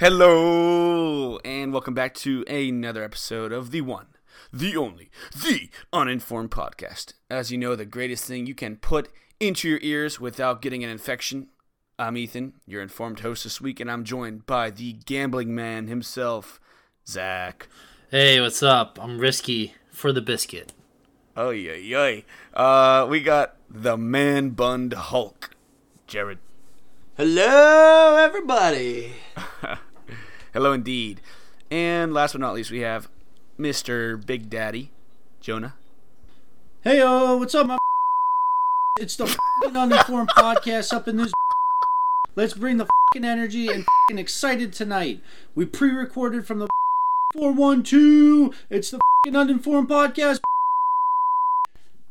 Hello, 0.00 1.38
and 1.38 1.72
welcome 1.72 1.92
back 1.92 2.14
to 2.14 2.44
another 2.46 3.02
episode 3.02 3.50
of 3.50 3.72
the 3.72 3.80
one, 3.80 4.06
the 4.52 4.76
only, 4.76 5.10
the 5.34 5.70
uninformed 5.92 6.52
podcast. 6.52 7.14
As 7.28 7.50
you 7.50 7.58
know, 7.58 7.74
the 7.74 7.84
greatest 7.84 8.24
thing 8.24 8.46
you 8.46 8.54
can 8.54 8.76
put 8.76 9.08
into 9.40 9.68
your 9.68 9.80
ears 9.82 10.20
without 10.20 10.62
getting 10.62 10.84
an 10.84 10.88
infection. 10.88 11.48
I'm 11.98 12.16
Ethan, 12.16 12.52
your 12.64 12.80
informed 12.80 13.18
host 13.20 13.42
this 13.42 13.60
week, 13.60 13.80
and 13.80 13.90
I'm 13.90 14.04
joined 14.04 14.46
by 14.46 14.70
the 14.70 14.92
gambling 15.04 15.52
man 15.52 15.88
himself, 15.88 16.60
Zach. 17.04 17.66
Hey, 18.08 18.40
what's 18.40 18.62
up? 18.62 19.00
I'm 19.02 19.18
risky 19.18 19.74
for 19.90 20.12
the 20.12 20.22
biscuit. 20.22 20.74
Oh 21.36 21.50
yeah, 21.50 21.74
yeah. 21.74 22.20
Uh, 22.54 23.04
we 23.10 23.18
got 23.18 23.56
the 23.68 23.96
man 23.96 24.50
bunned 24.50 24.92
Hulk, 24.92 25.56
Jared. 26.06 26.38
Hello, 27.16 28.14
everybody. 28.16 29.14
Hello, 30.58 30.72
indeed. 30.72 31.20
And 31.70 32.12
last 32.12 32.32
but 32.32 32.40
not 32.40 32.52
least, 32.52 32.72
we 32.72 32.80
have 32.80 33.08
Mr. 33.60 34.26
Big 34.26 34.50
Daddy, 34.50 34.90
Jonah. 35.38 35.76
Hey, 36.80 36.98
yo, 36.98 37.36
what's 37.36 37.54
up, 37.54 37.68
my? 37.68 37.78
It's 38.98 39.14
the 39.14 39.32
uninformed 39.72 40.30
podcast 40.36 40.92
up 40.92 41.06
in 41.06 41.16
this. 41.16 41.30
Let's 42.34 42.54
bring 42.54 42.78
the 42.78 42.88
energy 43.14 43.68
and 43.68 43.86
excited 44.18 44.72
tonight. 44.72 45.20
We 45.54 45.64
pre-recorded 45.64 46.44
from 46.44 46.58
the 46.58 46.66
412. 47.34 48.56
It's 48.68 48.90
the 48.90 48.98
uninformed 49.32 49.88
podcast. 49.88 50.40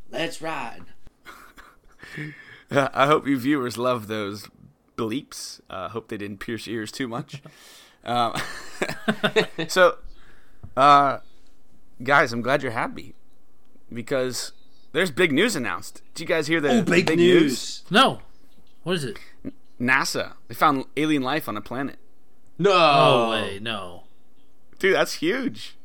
Let's 0.10 0.42
ride. 0.42 0.84
I 2.72 3.08
hope 3.08 3.28
you 3.28 3.38
viewers 3.38 3.78
love 3.78 4.08
those 4.08 4.48
bleeps. 4.98 5.60
I 5.70 5.88
uh, 5.88 5.90
hope 5.90 6.08
they 6.08 6.18
didn't 6.18 6.38
pierce 6.38 6.66
ears 6.66 6.94
too 6.94 7.10
much. 7.10 7.42
Um, 8.08 8.34
so, 9.68 9.98
uh, 10.76 11.20
guys, 12.02 12.32
I'm 12.34 12.42
glad 12.42 12.64
you're 12.64 12.72
happy 12.72 13.14
because 13.92 14.54
there's 14.94 15.12
big 15.12 15.32
news 15.32 15.56
announced. 15.56 16.02
Did 16.14 16.22
you 16.22 16.28
guys 16.28 16.48
hear 16.48 16.62
the 16.62 16.80
Oh, 16.80 16.84
big, 16.84 17.08
the 17.08 17.16
news. 17.16 17.84
No. 17.90 18.22
What 18.84 18.96
is 18.96 19.04
it? 19.04 19.20
NASA 19.80 20.34
they 20.48 20.56
found 20.56 20.86
alien 20.96 21.22
life 21.22 21.48
on 21.48 21.56
a 21.58 21.62
planet. 21.62 21.98
No. 22.58 22.72
Oh, 22.74 23.30
wait, 23.32 23.62
no. 23.62 24.04
Dude, 24.80 24.96
that's 24.96 25.14
huge. 25.16 25.76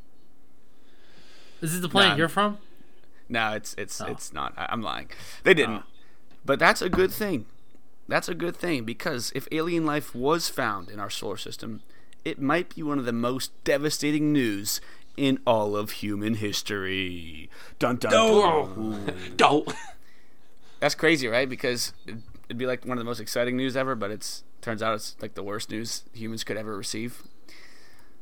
Is 1.60 1.72
this 1.72 1.80
the 1.80 1.88
planet 1.88 2.12
Nah. 2.12 2.16
you're 2.16 2.28
from? 2.28 2.58
No, 3.28 3.52
it's 3.52 3.74
it's 3.78 4.00
Oh. 4.00 4.06
it's 4.06 4.32
not. 4.32 4.54
I, 4.56 4.66
I'm 4.70 4.82
lying. 4.82 5.10
They 5.44 5.54
didn't. 5.54 5.82
But 6.44 6.58
that's 6.58 6.82
a 6.82 6.88
good 6.88 7.10
thing. 7.12 7.46
That's 8.08 8.28
a 8.28 8.34
good 8.34 8.56
thing 8.56 8.84
because 8.84 9.32
if 9.34 9.46
alien 9.52 9.86
life 9.86 10.14
was 10.14 10.48
found 10.48 10.88
in 10.90 10.98
our 10.98 11.10
solar 11.10 11.36
system, 11.36 11.82
it 12.24 12.40
might 12.40 12.74
be 12.74 12.82
one 12.82 12.98
of 12.98 13.04
the 13.04 13.12
most 13.12 13.52
devastating 13.64 14.32
news 14.32 14.80
in 15.16 15.38
all 15.46 15.76
of 15.76 15.90
human 15.92 16.34
history. 16.34 17.50
Dun 17.78 17.96
dun. 17.96 18.10
dun. 18.12 19.14
Don't. 19.36 19.72
That's 20.80 20.94
crazy, 20.94 21.28
right? 21.28 21.48
Because 21.48 21.92
it'd 22.06 22.22
it'd 22.52 22.58
be 22.58 22.66
like 22.66 22.84
one 22.84 22.98
of 22.98 23.04
the 23.04 23.08
most 23.08 23.20
exciting 23.20 23.56
news 23.56 23.76
ever, 23.76 23.94
but 23.94 24.10
it's 24.10 24.44
turns 24.60 24.82
out 24.82 24.94
it's 24.94 25.16
like 25.22 25.34
the 25.34 25.42
worst 25.42 25.70
news 25.70 26.04
humans 26.12 26.44
could 26.44 26.58
ever 26.58 26.76
receive. 26.76 27.22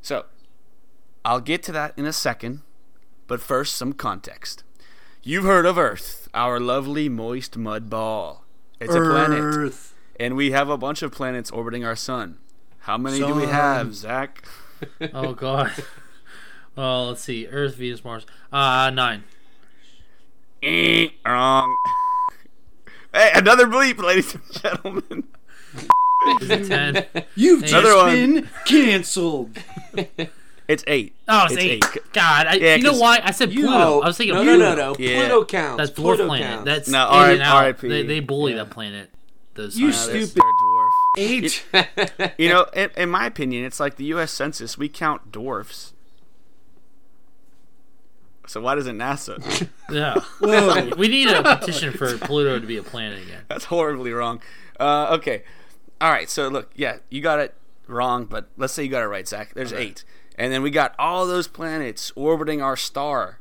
So, 0.02 0.26
I'll 1.24 1.40
get 1.40 1.62
to 1.64 1.72
that 1.72 1.94
in 1.96 2.06
a 2.06 2.12
second, 2.12 2.60
but 3.26 3.40
first 3.40 3.74
some 3.74 3.92
context. 3.92 4.62
You've 5.22 5.44
heard 5.44 5.66
of 5.66 5.76
Earth, 5.76 6.28
our 6.32 6.58
lovely 6.60 7.08
moist 7.08 7.58
mud 7.58 7.90
ball. 7.90 8.44
It's 8.80 8.94
a 8.94 9.00
planet, 9.00 9.40
Earth. 9.40 9.94
and 10.18 10.36
we 10.36 10.52
have 10.52 10.70
a 10.70 10.78
bunch 10.78 11.02
of 11.02 11.12
planets 11.12 11.50
orbiting 11.50 11.84
our 11.84 11.96
sun. 11.96 12.38
How 12.80 12.96
many 12.98 13.18
do 13.18 13.34
we 13.34 13.46
have, 13.46 13.94
Zach? 13.94 14.44
Oh, 15.12 15.34
God. 15.34 15.70
well, 16.74 17.08
let's 17.08 17.20
see. 17.20 17.46
Earth, 17.46 17.74
Venus, 17.74 18.02
Mars. 18.02 18.24
Uh, 18.50 18.88
nine. 18.88 19.24
Eh, 20.62 21.08
Wrong. 21.26 21.76
Hey, 23.12 23.30
another 23.34 23.66
bleep, 23.66 23.98
ladies 23.98 24.34
and 24.34 24.42
gentlemen. 24.62 25.24
Is 26.40 26.48
it 26.50 26.66
ten? 26.66 27.04
You've 27.34 27.62
Another 27.64 27.82
just 27.88 27.96
one. 27.96 28.14
been 28.14 28.48
canceled. 28.66 29.58
It's 30.68 30.84
eight. 30.86 31.14
Oh, 31.28 31.44
it's, 31.50 31.56
eight. 31.58 31.84
God, 32.14 32.46
I, 32.46 32.54
Yeah, 32.54 32.76
you 32.76 32.82
know 32.84 32.96
why? 32.96 33.20
I 33.22 33.32
said 33.32 33.52
You- 33.52 33.66
Pluto. 33.66 34.00
I 34.00 34.06
was 34.06 34.16
thinking 34.16 34.34
no, 34.36 34.42
Pluto. 34.44 34.58
no, 34.58 34.74
no, 34.76 34.92
no. 34.92 34.96
Yeah. 34.98 35.18
Pluto 35.26 35.44
counts. 35.44 35.76
That's 35.78 35.90
dwarf 35.90 36.16
Pluto 36.16 36.26
planet. 36.26 36.46
counts. 36.46 36.64
That's 36.64 36.88
No, 36.88 37.06
in 37.08 37.14
R- 37.14 37.30
and 37.32 37.42
out. 37.42 37.66
RIP. 37.66 37.80
They, 37.80 38.02
they 38.04 38.20
bully 38.20 38.52
Yeah. 38.52 38.58
that 38.64 38.70
planet. 38.70 39.10
Those 39.54 39.76
You 39.78 39.92
stupid- 39.92 40.28
their 40.36 40.42
dwarf. 40.44 40.69
Eight. 41.16 41.64
You 42.38 42.48
know, 42.48 42.66
in, 42.74 42.90
in 42.96 43.10
my 43.10 43.26
opinion, 43.26 43.64
it's 43.64 43.80
like 43.80 43.96
the 43.96 44.04
U.S. 44.04 44.30
Census. 44.30 44.78
We 44.78 44.88
count 44.88 45.32
dwarfs. 45.32 45.92
So 48.46 48.60
why 48.60 48.74
doesn't 48.74 48.98
NASA? 48.98 49.68
Yeah. 49.90 50.20
Whoa. 50.38 50.90
we 50.98 51.08
need 51.08 51.26
a 51.28 51.42
petition 51.42 51.92
for 51.92 52.16
Pluto 52.16 52.60
to 52.60 52.66
be 52.66 52.76
a 52.76 52.82
planet 52.82 53.24
again. 53.24 53.42
That's 53.48 53.64
horribly 53.64 54.12
wrong. 54.12 54.40
Uh, 54.78 55.16
okay, 55.18 55.42
all 56.00 56.12
right. 56.12 56.30
So 56.30 56.46
look, 56.46 56.70
yeah, 56.76 56.98
you 57.08 57.20
got 57.20 57.40
it 57.40 57.54
wrong, 57.88 58.26
but 58.26 58.46
let's 58.56 58.72
say 58.72 58.84
you 58.84 58.88
got 58.88 59.02
it 59.02 59.08
right, 59.08 59.26
Zach. 59.26 59.52
There's 59.54 59.72
eight, 59.72 60.04
and 60.36 60.52
then 60.52 60.62
we 60.62 60.70
got 60.70 60.94
all 60.96 61.26
those 61.26 61.48
planets 61.48 62.12
orbiting 62.14 62.62
our 62.62 62.76
star. 62.76 63.40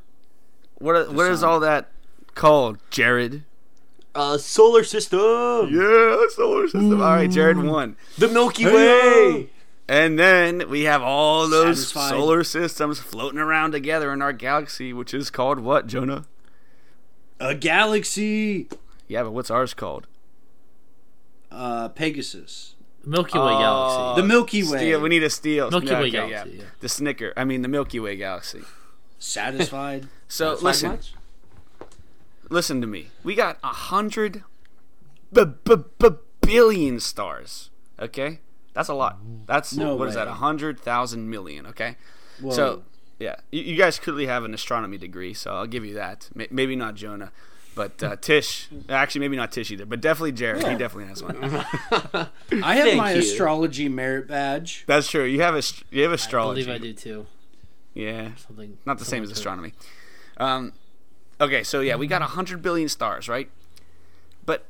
What 0.78 0.96
are, 0.96 1.04
what 1.04 1.30
is 1.30 1.40
sun. 1.40 1.48
all 1.48 1.60
that 1.60 1.92
called, 2.34 2.78
Jared? 2.90 3.44
Uh, 4.14 4.38
solar 4.38 4.84
system. 4.84 5.20
Yeah, 5.72 6.24
solar 6.34 6.66
system. 6.66 6.92
All 7.00 7.14
right, 7.14 7.30
Jared 7.30 7.58
won. 7.58 7.96
The 8.18 8.28
Milky 8.28 8.64
Hey-o. 8.64 8.74
Way. 9.34 9.50
And 9.88 10.18
then 10.18 10.68
we 10.68 10.82
have 10.82 11.02
all 11.02 11.48
those 11.48 11.88
Satisfied. 11.88 12.10
solar 12.10 12.44
systems 12.44 13.00
floating 13.00 13.40
around 13.40 13.72
together 13.72 14.12
in 14.12 14.22
our 14.22 14.32
galaxy, 14.32 14.92
which 14.92 15.12
is 15.12 15.30
called 15.30 15.58
what, 15.58 15.88
Jonah? 15.88 16.26
A 17.40 17.54
galaxy. 17.56 18.68
Yeah, 19.08 19.24
but 19.24 19.32
what's 19.32 19.50
ours 19.50 19.74
called? 19.74 20.06
Uh, 21.50 21.88
Pegasus. 21.88 22.76
Milky 23.04 23.38
Way 23.38 23.44
Oh, 23.54 23.58
galaxy. 23.58 24.22
The 24.22 24.28
Milky 24.28 24.62
Way. 24.62 24.78
Steal. 24.78 25.00
We 25.00 25.08
need 25.08 25.22
a 25.24 25.30
steal. 25.30 25.70
Milky 25.70 25.86
Yeah, 25.88 25.92
Way 25.94 26.00
okay, 26.02 26.10
galaxy, 26.10 26.50
Yeah. 26.56 26.62
yeah. 26.62 26.68
The 26.80 26.88
Snicker. 26.88 27.32
I 27.36 27.44
mean, 27.44 27.62
the 27.62 27.68
Milky 27.68 27.98
Way 27.98 28.16
galaxy. 28.16 28.60
Satisfied. 29.18 30.06
So 30.28 30.50
That's 30.50 30.62
listen, 30.62 30.88
not 30.90 30.96
much. 30.98 31.14
Listen 32.50 32.80
to 32.82 32.86
me. 32.86 33.08
We 33.24 33.34
got 33.34 33.58
a 33.64 33.68
hundred 33.68 34.44
b- 35.32 35.44
b- 35.64 35.74
b- 35.98 36.08
billion 36.42 37.00
stars. 37.00 37.70
Okay, 37.98 38.40
that's 38.74 38.88
a 38.88 38.94
lot. 38.94 39.18
That's 39.46 39.72
No 39.74 39.96
what 39.96 40.08
is 40.08 40.14
that? 40.14 40.28
A 40.28 40.34
hundred 40.34 40.78
thousand 40.80 41.30
million. 41.30 41.66
Okay. 41.66 41.96
Whoa. 42.40 42.50
So 42.52 42.82
yeah, 43.18 43.36
you, 43.50 43.62
you 43.62 43.76
guys 43.76 43.98
clearly 43.98 44.26
have 44.26 44.44
an 44.44 44.54
astronomy 44.54 44.98
degree, 44.98 45.34
so 45.34 45.52
I'll 45.52 45.66
give 45.66 45.84
you 45.84 45.94
that. 45.94 46.28
May- 46.34 46.48
Maybe 46.50 46.74
not 46.76 46.94
Jonah, 46.94 47.32
but 47.74 48.02
uh, 48.02 48.16
Tish. 48.20 48.68
Actually, 48.88 49.20
maybe 49.20 49.36
not 49.36 49.52
Tish 49.52 49.70
either, 49.70 49.84
but 49.86 50.00
definitely 50.00 50.32
Jared. 50.32 50.66
He 50.66 50.74
definitely 50.76 51.06
has 51.06 51.22
one. 51.22 51.36
I 51.42 52.74
have 52.74 52.84
Thank 52.86 52.96
my 52.96 53.12
you. 53.12 53.18
astrology 53.20 53.88
merit 53.88 54.26
badge. 54.28 54.84
That's 54.86 55.08
true. 55.10 55.24
You 55.24 55.42
have 55.42 55.54
a 55.54 55.62
you 55.90 56.02
have 56.02 56.12
I 56.12 56.14
astrology. 56.14 56.64
believe 56.64 56.80
I 56.80 56.82
do 56.82 56.92
too. 56.94 57.26
Yeah, 57.92 58.30
Something. 58.36 58.78
not 58.86 58.98
the 58.98 59.04
same 59.04 59.22
as 59.24 59.28
similar 59.30 59.58
to 59.58 59.66
it. 59.66 59.72
astronomy. 59.72 59.72
Um, 60.38 60.72
okay, 61.40 61.62
so 61.62 61.80
yeah, 61.80 61.96
we 61.96 62.06
got 62.06 62.22
a 62.22 62.26
hundred 62.26 62.62
billion 62.62 62.88
stars, 62.88 63.28
right? 63.28 63.50
But 64.44 64.66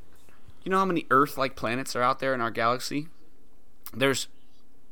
you 0.65 0.71
know 0.71 0.79
how 0.79 0.85
many 0.85 1.07
Earth-like 1.11 1.57
planets 1.57 1.95
are 1.97 2.03
out 2.03 2.19
there 2.21 2.35
in 2.35 2.41
our 2.41 2.51
galaxy? 2.51 3.09
There's, 3.95 4.29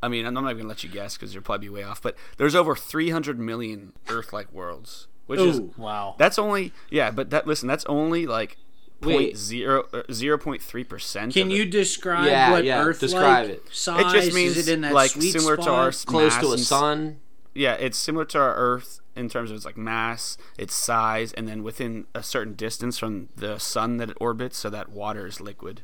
I 0.02 0.08
mean, 0.08 0.26
I'm 0.26 0.34
not 0.34 0.44
even 0.44 0.58
gonna 0.58 0.68
let 0.68 0.82
you 0.82 0.90
guess 0.90 1.16
because 1.16 1.34
you'll 1.34 1.42
probably 1.42 1.68
be 1.68 1.74
way 1.74 1.82
off. 1.82 2.02
But 2.02 2.16
there's 2.36 2.54
over 2.54 2.74
300 2.74 3.38
million 3.38 3.92
Earth-like 4.08 4.52
worlds, 4.52 5.06
which 5.26 5.40
is 5.40 5.60
Wow. 5.76 6.14
that's 6.18 6.38
only 6.38 6.72
yeah. 6.90 7.10
But 7.10 7.30
that 7.30 7.46
listen, 7.46 7.68
that's 7.68 7.84
only 7.86 8.26
like 8.26 8.56
point 9.00 9.16
Wait. 9.16 9.36
zero 9.36 9.86
uh, 9.92 10.02
zero 10.12 10.38
point 10.38 10.60
three 10.62 10.82
percent. 10.84 11.32
Can 11.34 11.50
you 11.50 11.64
describe 11.64 12.26
Yeah, 12.26 12.50
what 12.50 12.64
yeah, 12.64 12.82
Earth 12.82 12.98
describe 13.00 13.48
like 13.48 13.56
it. 13.58 13.62
size? 13.74 14.12
It 14.14 14.16
just 14.20 14.34
means 14.34 14.56
Is 14.56 14.66
it 14.68 14.72
in 14.74 14.80
that 14.80 14.92
like 14.92 15.10
sweet 15.12 15.30
similar 15.32 15.56
to 15.56 15.70
our 15.70 15.92
Close 15.92 16.32
mass 16.34 16.40
to 16.42 16.52
a 16.52 16.58
sun. 16.58 17.20
Yeah, 17.54 17.74
it's 17.74 17.98
similar 17.98 18.24
to 18.26 18.38
our 18.38 18.54
Earth 18.56 19.00
in 19.18 19.28
terms 19.28 19.50
of 19.50 19.56
its 19.56 19.64
like 19.66 19.76
mass, 19.76 20.38
its 20.56 20.74
size, 20.74 21.32
and 21.34 21.46
then 21.48 21.62
within 21.62 22.06
a 22.14 22.22
certain 22.22 22.54
distance 22.54 22.98
from 22.98 23.28
the 23.36 23.58
sun 23.58 23.96
that 23.98 24.10
it 24.10 24.16
orbits, 24.20 24.56
so 24.56 24.70
that 24.70 24.88
water 24.90 25.26
is 25.26 25.40
liquid. 25.40 25.82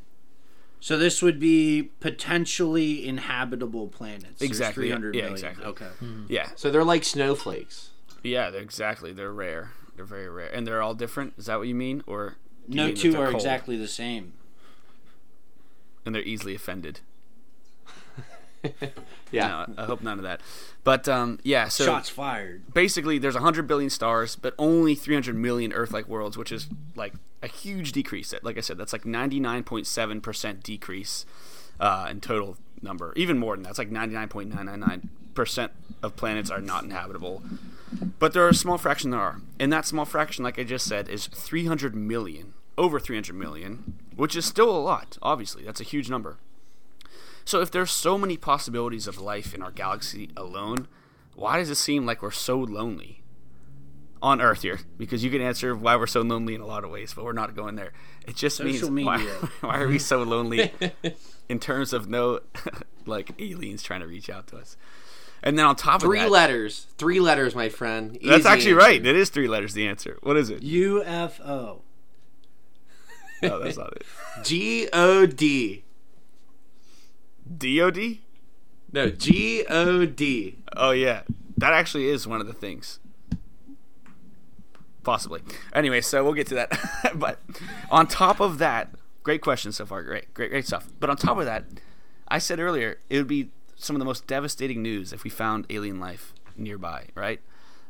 So 0.81 0.96
this 0.98 1.22
would 1.22 1.40
be 1.40 1.90
potentially 2.00 3.06
inhabitable 3.08 3.88
planets. 3.88 4.42
Exactly, 4.42 4.88
yeah, 4.88 4.94
300 4.96 5.14
yeah, 5.14 5.20
million. 5.22 5.34
exactly. 5.34 5.64
Okay. 5.64 5.88
Mm-hmm. 6.02 6.25
Yeah, 6.28 6.48
So 6.56 6.70
they're 6.70 6.84
like 6.84 7.04
snowflakes. 7.04 7.90
yeah, 8.22 8.50
they're 8.50 8.60
exactly. 8.62 9.12
They're 9.12 9.32
rare. 9.32 9.72
They're 9.96 10.04
very 10.04 10.28
rare, 10.28 10.48
and 10.54 10.66
they're 10.66 10.82
all 10.82 10.94
different. 10.94 11.34
Is 11.38 11.46
that 11.46 11.58
what 11.58 11.69
you 11.69 11.75
mean, 11.75 12.02
or 12.06 12.37
do 12.69 12.76
you 12.76 12.76
No 12.76 12.87
mean 12.88 12.96
two 12.96 13.12
they're 13.12 13.22
are 13.22 13.30
cold 13.30 13.37
exactly 13.37 13.76
the 13.76 13.88
same. 13.88 14.32
and 16.04 16.14
they're 16.14 16.22
easily 16.22 16.54
offended? 16.54 17.00
Yeah. 19.31 19.64
No, 19.66 19.82
I 19.82 19.87
hope 19.87 20.00
none 20.00 20.19
of 20.19 20.22
that. 20.25 20.40
But 20.84 21.08
um, 21.08 21.40
yeah, 21.43 21.66
so 21.66 21.84
Shots 21.87 22.08
fired. 22.08 22.62
basically 22.72 23.19
there's 23.19 23.34
100 23.34 23.66
billion 23.66 23.90
stars 23.90 24.37
but 24.37 24.55
only 24.58 24.94
300 24.94 25.34
million 25.34 25.72
earth-like 25.72 26.06
worlds 26.06 26.38
which 26.38 26.52
is 26.52 26.69
like 26.94 27.14
a 27.43 27.49
huge 27.49 27.90
decrease 27.90 28.32
like 28.43 28.56
i 28.56 28.61
said 28.61 28.78
that's 28.78 28.93
like 28.93 29.02
99.7% 29.02 30.62
decrease 30.62 31.26
uh, 31.81 32.06
in 32.11 32.20
total 32.20 32.56
number, 32.82 33.12
even 33.16 33.38
more 33.38 33.56
than 33.56 33.64
that. 33.64 33.70
It's 33.70 33.78
like 33.78 33.90
99.999% 33.90 35.70
of 36.02 36.16
planets 36.16 36.50
are 36.50 36.61
not 36.61 36.84
inhabitable. 36.84 37.43
But 38.19 38.32
there 38.32 38.44
are 38.44 38.50
a 38.50 38.55
small 38.55 38.78
fraction 38.78 39.11
that 39.11 39.16
are. 39.16 39.40
And 39.58 39.72
that 39.72 39.87
small 39.87 40.05
fraction, 40.05 40.44
like 40.44 40.58
I 40.58 40.64
just 40.64 40.87
said, 40.87 41.08
is 41.08 41.26
300 41.26 41.94
million. 41.94 42.55
Over 42.76 42.99
300 42.99 43.34
million, 43.34 43.94
which 44.16 44.34
is 44.34 44.44
still 44.44 44.70
a 44.70 44.78
lot, 44.78 45.16
obviously. 45.22 45.62
That's 45.64 45.81
a 45.81 45.84
huge 45.84 46.11
number. 46.11 46.38
So 47.44 47.61
if 47.61 47.70
there's 47.70 47.91
so 47.91 48.17
many 48.19 48.37
possibilities 48.37 49.06
of 49.06 49.19
life 49.19 49.55
in 49.55 49.62
our 49.62 49.70
galaxy 49.70 50.31
alone, 50.37 50.88
why 51.35 51.58
does 51.58 51.69
it 51.70 51.75
seem 51.76 52.06
like 52.06 52.23
we're 52.23 52.31
so 52.31 52.58
lonely? 52.58 53.20
On 54.23 54.41
Earth 54.41 54.62
here, 54.62 54.81
because 54.96 55.23
you 55.23 55.31
can 55.31 55.43
answer 55.43 55.76
why 55.76 55.96
we're 55.96 56.06
so 56.06 56.23
lonely 56.23 56.55
in 56.55 56.62
a 56.62 56.67
lot 56.67 56.82
of 56.82 56.88
ways, 56.88 57.12
but 57.12 57.26
we're 57.26 57.32
not 57.35 57.55
going 57.55 57.75
there. 57.75 57.93
It 58.26 58.37
just 58.37 58.56
Social 58.56 58.91
means 58.91 59.06
why, 59.06 59.19
why 59.61 59.79
are 59.79 59.87
we 59.87 59.99
so 59.99 60.23
lonely 60.23 60.73
in 61.50 61.58
terms 61.61 61.93
of 61.93 62.08
no 62.08 62.41
like 63.06 63.32
aliens 63.38 63.82
trying 63.82 64.00
to 64.00 64.06
reach 64.06 64.31
out 64.31 64.47
to 64.47 64.56
us? 64.56 64.79
And 65.43 65.58
then 65.58 65.67
on 65.67 65.76
top 65.76 66.00
Three 66.00 66.20
of 66.20 66.25
that, 66.25 66.31
letters. 66.31 66.87
Three 66.97 67.20
letters, 67.20 67.55
my 67.55 67.69
friend. 67.69 68.19
that's 68.25 68.47
actually 68.47 68.70
answer. 68.70 68.79
right. 68.87 69.05
It 69.06 69.14
is 69.14 69.29
three 69.29 69.47
letters. 69.47 69.75
The 69.75 69.87
answer. 69.87 70.17
What 70.23 70.38
is 70.38 70.49
it? 70.49 70.62
UFO. 70.62 71.82
No, 73.43 73.58
that's 73.62 73.76
not 73.76 73.93
it. 73.93 74.06
G 74.43 74.88
O 74.94 75.26
D. 75.26 75.85
Dod. 77.46 78.19
No, 78.93 79.11
G 79.11 79.64
O 79.69 80.06
D. 80.06 80.58
Oh 80.76 80.93
yeah, 80.93 81.23
that 81.56 81.73
actually 81.73 82.08
is 82.08 82.26
one 82.26 82.41
of 82.41 82.46
the 82.46 82.52
things. 82.52 83.00
Possibly. 85.02 85.43
Anyway, 85.75 86.00
so 86.00 86.25
we'll 86.25 86.32
get 86.32 86.46
to 86.49 86.55
that. 86.55 87.12
but 87.14 87.38
on 87.91 88.06
top 88.06 88.41
of 88.41 88.58
that, 88.58 88.91
great 89.23 89.43
question 89.43 89.70
so 89.73 89.85
far. 89.85 90.02
Great, 90.02 90.32
great, 90.32 90.50
great 90.50 90.67
stuff. 90.67 90.88
But 90.99 91.11
on 91.11 91.17
top 91.17 91.38
of 91.38 91.44
that, 91.44 91.64
I 92.29 92.38
said 92.38 92.58
earlier 92.58 92.99
it 93.11 93.19
would 93.19 93.26
be 93.26 93.50
some 93.76 93.94
of 93.97 94.00
the 94.00 94.06
most 94.06 94.26
devastating 94.26 94.82
news 94.82 95.12
if 95.12 95.25
we 95.25 95.31
found 95.31 95.67
alien 95.69 96.00
life 96.00 96.32
nearby, 96.56 97.08
right? 97.14 97.40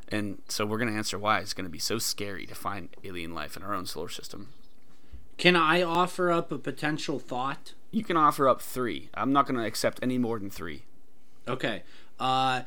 And 0.08 0.42
so 0.48 0.66
we're 0.66 0.78
going 0.78 0.90
to 0.90 0.96
answer 0.96 1.18
why 1.18 1.38
it's 1.38 1.54
going 1.54 1.64
to 1.64 1.70
be 1.70 1.78
so 1.78 1.98
scary 1.98 2.46
to 2.46 2.54
find 2.54 2.88
alien 3.04 3.34
life 3.34 3.56
in 3.56 3.62
our 3.62 3.74
own 3.74 3.86
solar 3.86 4.08
system. 4.08 4.48
Can 5.36 5.56
I 5.56 5.82
offer 5.82 6.30
up 6.30 6.52
a 6.52 6.58
potential 6.58 7.18
thought? 7.18 7.74
You 7.90 8.04
can 8.04 8.16
offer 8.16 8.48
up 8.48 8.60
three. 8.60 9.08
I'm 9.14 9.32
not 9.32 9.46
going 9.46 9.58
to 9.58 9.64
accept 9.64 10.00
any 10.02 10.18
more 10.18 10.38
than 10.38 10.50
three. 10.50 10.82
Okay. 11.46 11.82
Uh, 12.18 12.62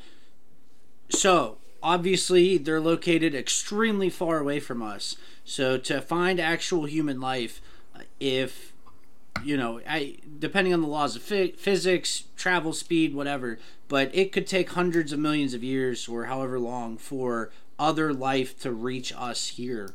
so 1.10 1.58
obviously 1.82 2.58
they're 2.58 2.82
located 2.82 3.34
extremely 3.34 4.10
far 4.10 4.40
away 4.40 4.60
from 4.60 4.82
us. 4.82 5.16
So 5.46 5.78
to 5.78 6.02
find 6.02 6.40
actual 6.40 6.86
human 6.86 7.20
life, 7.20 7.62
uh, 7.96 8.02
if 8.20 8.74
you 9.44 9.56
know, 9.56 9.80
I 9.88 10.18
depending 10.40 10.74
on 10.74 10.82
the 10.82 10.88
laws 10.88 11.16
of 11.16 11.22
phy- 11.22 11.54
physics, 11.58 12.24
travel 12.36 12.74
speed, 12.74 13.14
whatever, 13.14 13.60
but 13.88 14.14
it 14.14 14.32
could 14.32 14.48
take 14.48 14.72
hundreds 14.72 15.14
of 15.14 15.20
millions 15.20 15.54
of 15.54 15.64
years 15.64 16.08
or 16.08 16.26
however 16.26 16.60
long 16.60 16.98
for 16.98 17.52
other 17.80 18.14
life 18.14 18.60
to 18.62 18.72
reach 18.72 19.14
us 19.16 19.50
here 19.50 19.94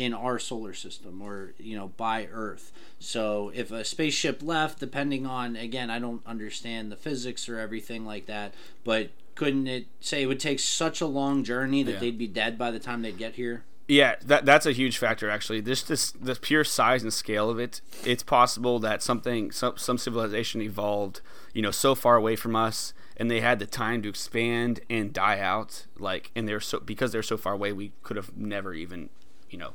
in 0.00 0.14
our 0.14 0.38
solar 0.38 0.72
system 0.72 1.20
or 1.20 1.52
you 1.58 1.76
know 1.76 1.88
by 1.98 2.26
earth 2.32 2.72
so 2.98 3.52
if 3.54 3.70
a 3.70 3.84
spaceship 3.84 4.42
left 4.42 4.80
depending 4.80 5.26
on 5.26 5.56
again 5.56 5.90
i 5.90 5.98
don't 5.98 6.22
understand 6.26 6.90
the 6.90 6.96
physics 6.96 7.48
or 7.50 7.58
everything 7.58 8.06
like 8.06 8.24
that 8.24 8.54
but 8.82 9.10
couldn't 9.34 9.66
it 9.66 9.86
say 10.00 10.22
it 10.22 10.26
would 10.26 10.40
take 10.40 10.58
such 10.58 11.02
a 11.02 11.06
long 11.06 11.44
journey 11.44 11.82
that 11.82 11.92
Yeah. 11.92 11.98
they'd 11.98 12.18
be 12.18 12.26
dead 12.26 12.56
by 12.56 12.70
the 12.70 12.78
time 12.78 13.02
they'd 13.02 13.18
get 13.18 13.34
here 13.34 13.62
Yeah, 13.88 14.14
that 14.24 14.46
that's 14.46 14.66
a 14.66 14.72
huge 14.72 14.96
factor 14.98 15.28
actually. 15.28 15.60
This 15.60 15.82
this 15.82 16.12
the 16.12 16.34
pure 16.36 16.62
size 16.64 17.02
and 17.02 17.12
scale 17.12 17.50
of 17.50 17.58
it. 17.58 17.80
It's 18.04 18.22
possible 18.22 18.78
that 18.78 19.02
something 19.02 19.50
some 19.50 19.76
some 19.76 19.98
civilization 19.98 20.62
evolved, 20.62 21.20
you 21.52 21.60
know, 21.60 21.72
so 21.72 21.94
far 21.96 22.14
away 22.16 22.36
from 22.36 22.54
us 22.54 22.94
and 23.16 23.28
they 23.28 23.40
had 23.40 23.58
the 23.58 23.66
time 23.66 24.00
to 24.02 24.08
expand 24.08 24.80
and 24.88 25.12
die 25.12 25.40
out 25.40 25.86
like 25.98 26.30
and 26.36 26.46
they're 26.46 26.60
so 26.70 26.78
because 26.78 27.10
they're 27.10 27.30
so 27.34 27.36
far 27.36 27.54
away 27.54 27.72
we 27.72 27.90
could 28.04 28.16
have 28.16 28.30
never 28.36 28.72
even, 28.74 29.10
you 29.50 29.58
know, 29.58 29.72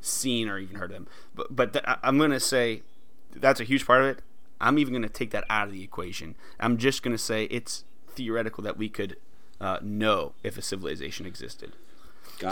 seen 0.00 0.48
or 0.48 0.58
even 0.58 0.76
heard 0.76 0.90
of 0.90 0.96
them. 0.96 1.06
But 1.34 1.54
but 1.54 1.72
th- 1.72 1.84
I- 1.86 1.98
I'm 2.02 2.18
going 2.18 2.30
to 2.30 2.40
say 2.40 2.82
that's 3.34 3.60
a 3.60 3.64
huge 3.64 3.86
part 3.86 4.02
of 4.02 4.08
it. 4.08 4.22
I'm 4.60 4.78
even 4.78 4.92
going 4.92 5.02
to 5.02 5.08
take 5.08 5.30
that 5.32 5.44
out 5.50 5.66
of 5.68 5.72
the 5.72 5.82
equation. 5.82 6.34
I'm 6.58 6.78
just 6.78 7.02
going 7.02 7.14
to 7.14 7.22
say 7.22 7.44
it's 7.44 7.84
theoretical 8.08 8.64
that 8.64 8.76
we 8.78 8.88
could 8.88 9.16
uh, 9.60 9.78
know 9.82 10.32
if 10.42 10.56
a 10.56 10.62
civilization 10.62 11.26
existed. 11.26 11.72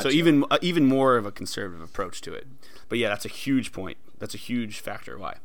So 0.02 0.08
even 0.10 0.44
uh, 0.50 0.58
even 0.62 0.86
more 0.86 1.16
of 1.16 1.26
a 1.26 1.32
conservative 1.32 1.82
approach 1.82 2.20
to 2.22 2.32
it. 2.34 2.46
But 2.88 2.98
yeah, 2.98 3.08
that's 3.08 3.24
a 3.24 3.28
huge 3.30 3.72
point. 3.72 3.96
That's 4.18 4.34
a 4.34 4.38
huge 4.38 4.80
factor 4.80 5.18
why. 5.18 5.36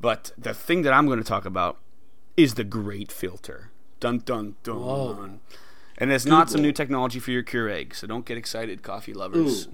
But 0.00 0.32
the 0.36 0.52
thing 0.54 0.82
that 0.82 0.92
I'm 0.92 1.06
going 1.06 1.18
to 1.18 1.24
talk 1.24 1.44
about 1.44 1.78
is 2.36 2.54
the 2.54 2.64
great 2.64 3.10
filter. 3.10 3.70
Dun 3.98 4.18
dun 4.18 4.56
dun. 4.62 4.80
Whoa. 4.80 5.30
And 5.98 6.12
it's 6.12 6.26
not 6.26 6.50
some 6.50 6.60
new 6.60 6.72
technology 6.72 7.18
for 7.18 7.30
your 7.30 7.42
Keurig, 7.42 7.94
so 7.94 8.06
don't 8.06 8.26
get 8.26 8.36
excited, 8.36 8.82
coffee 8.82 9.14
lovers. 9.14 9.66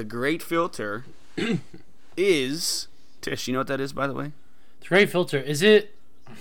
The 0.00 0.04
great 0.04 0.42
filter 0.42 1.04
is 2.16 2.88
Tish. 3.20 3.46
You 3.46 3.52
know 3.52 3.60
what 3.60 3.66
that 3.66 3.82
is, 3.82 3.92
by 3.92 4.06
the 4.06 4.14
way? 4.14 4.32
The 4.80 4.86
great 4.88 5.10
filter 5.10 5.36
is 5.36 5.60
it? 5.60 5.94
Oh 6.26 6.32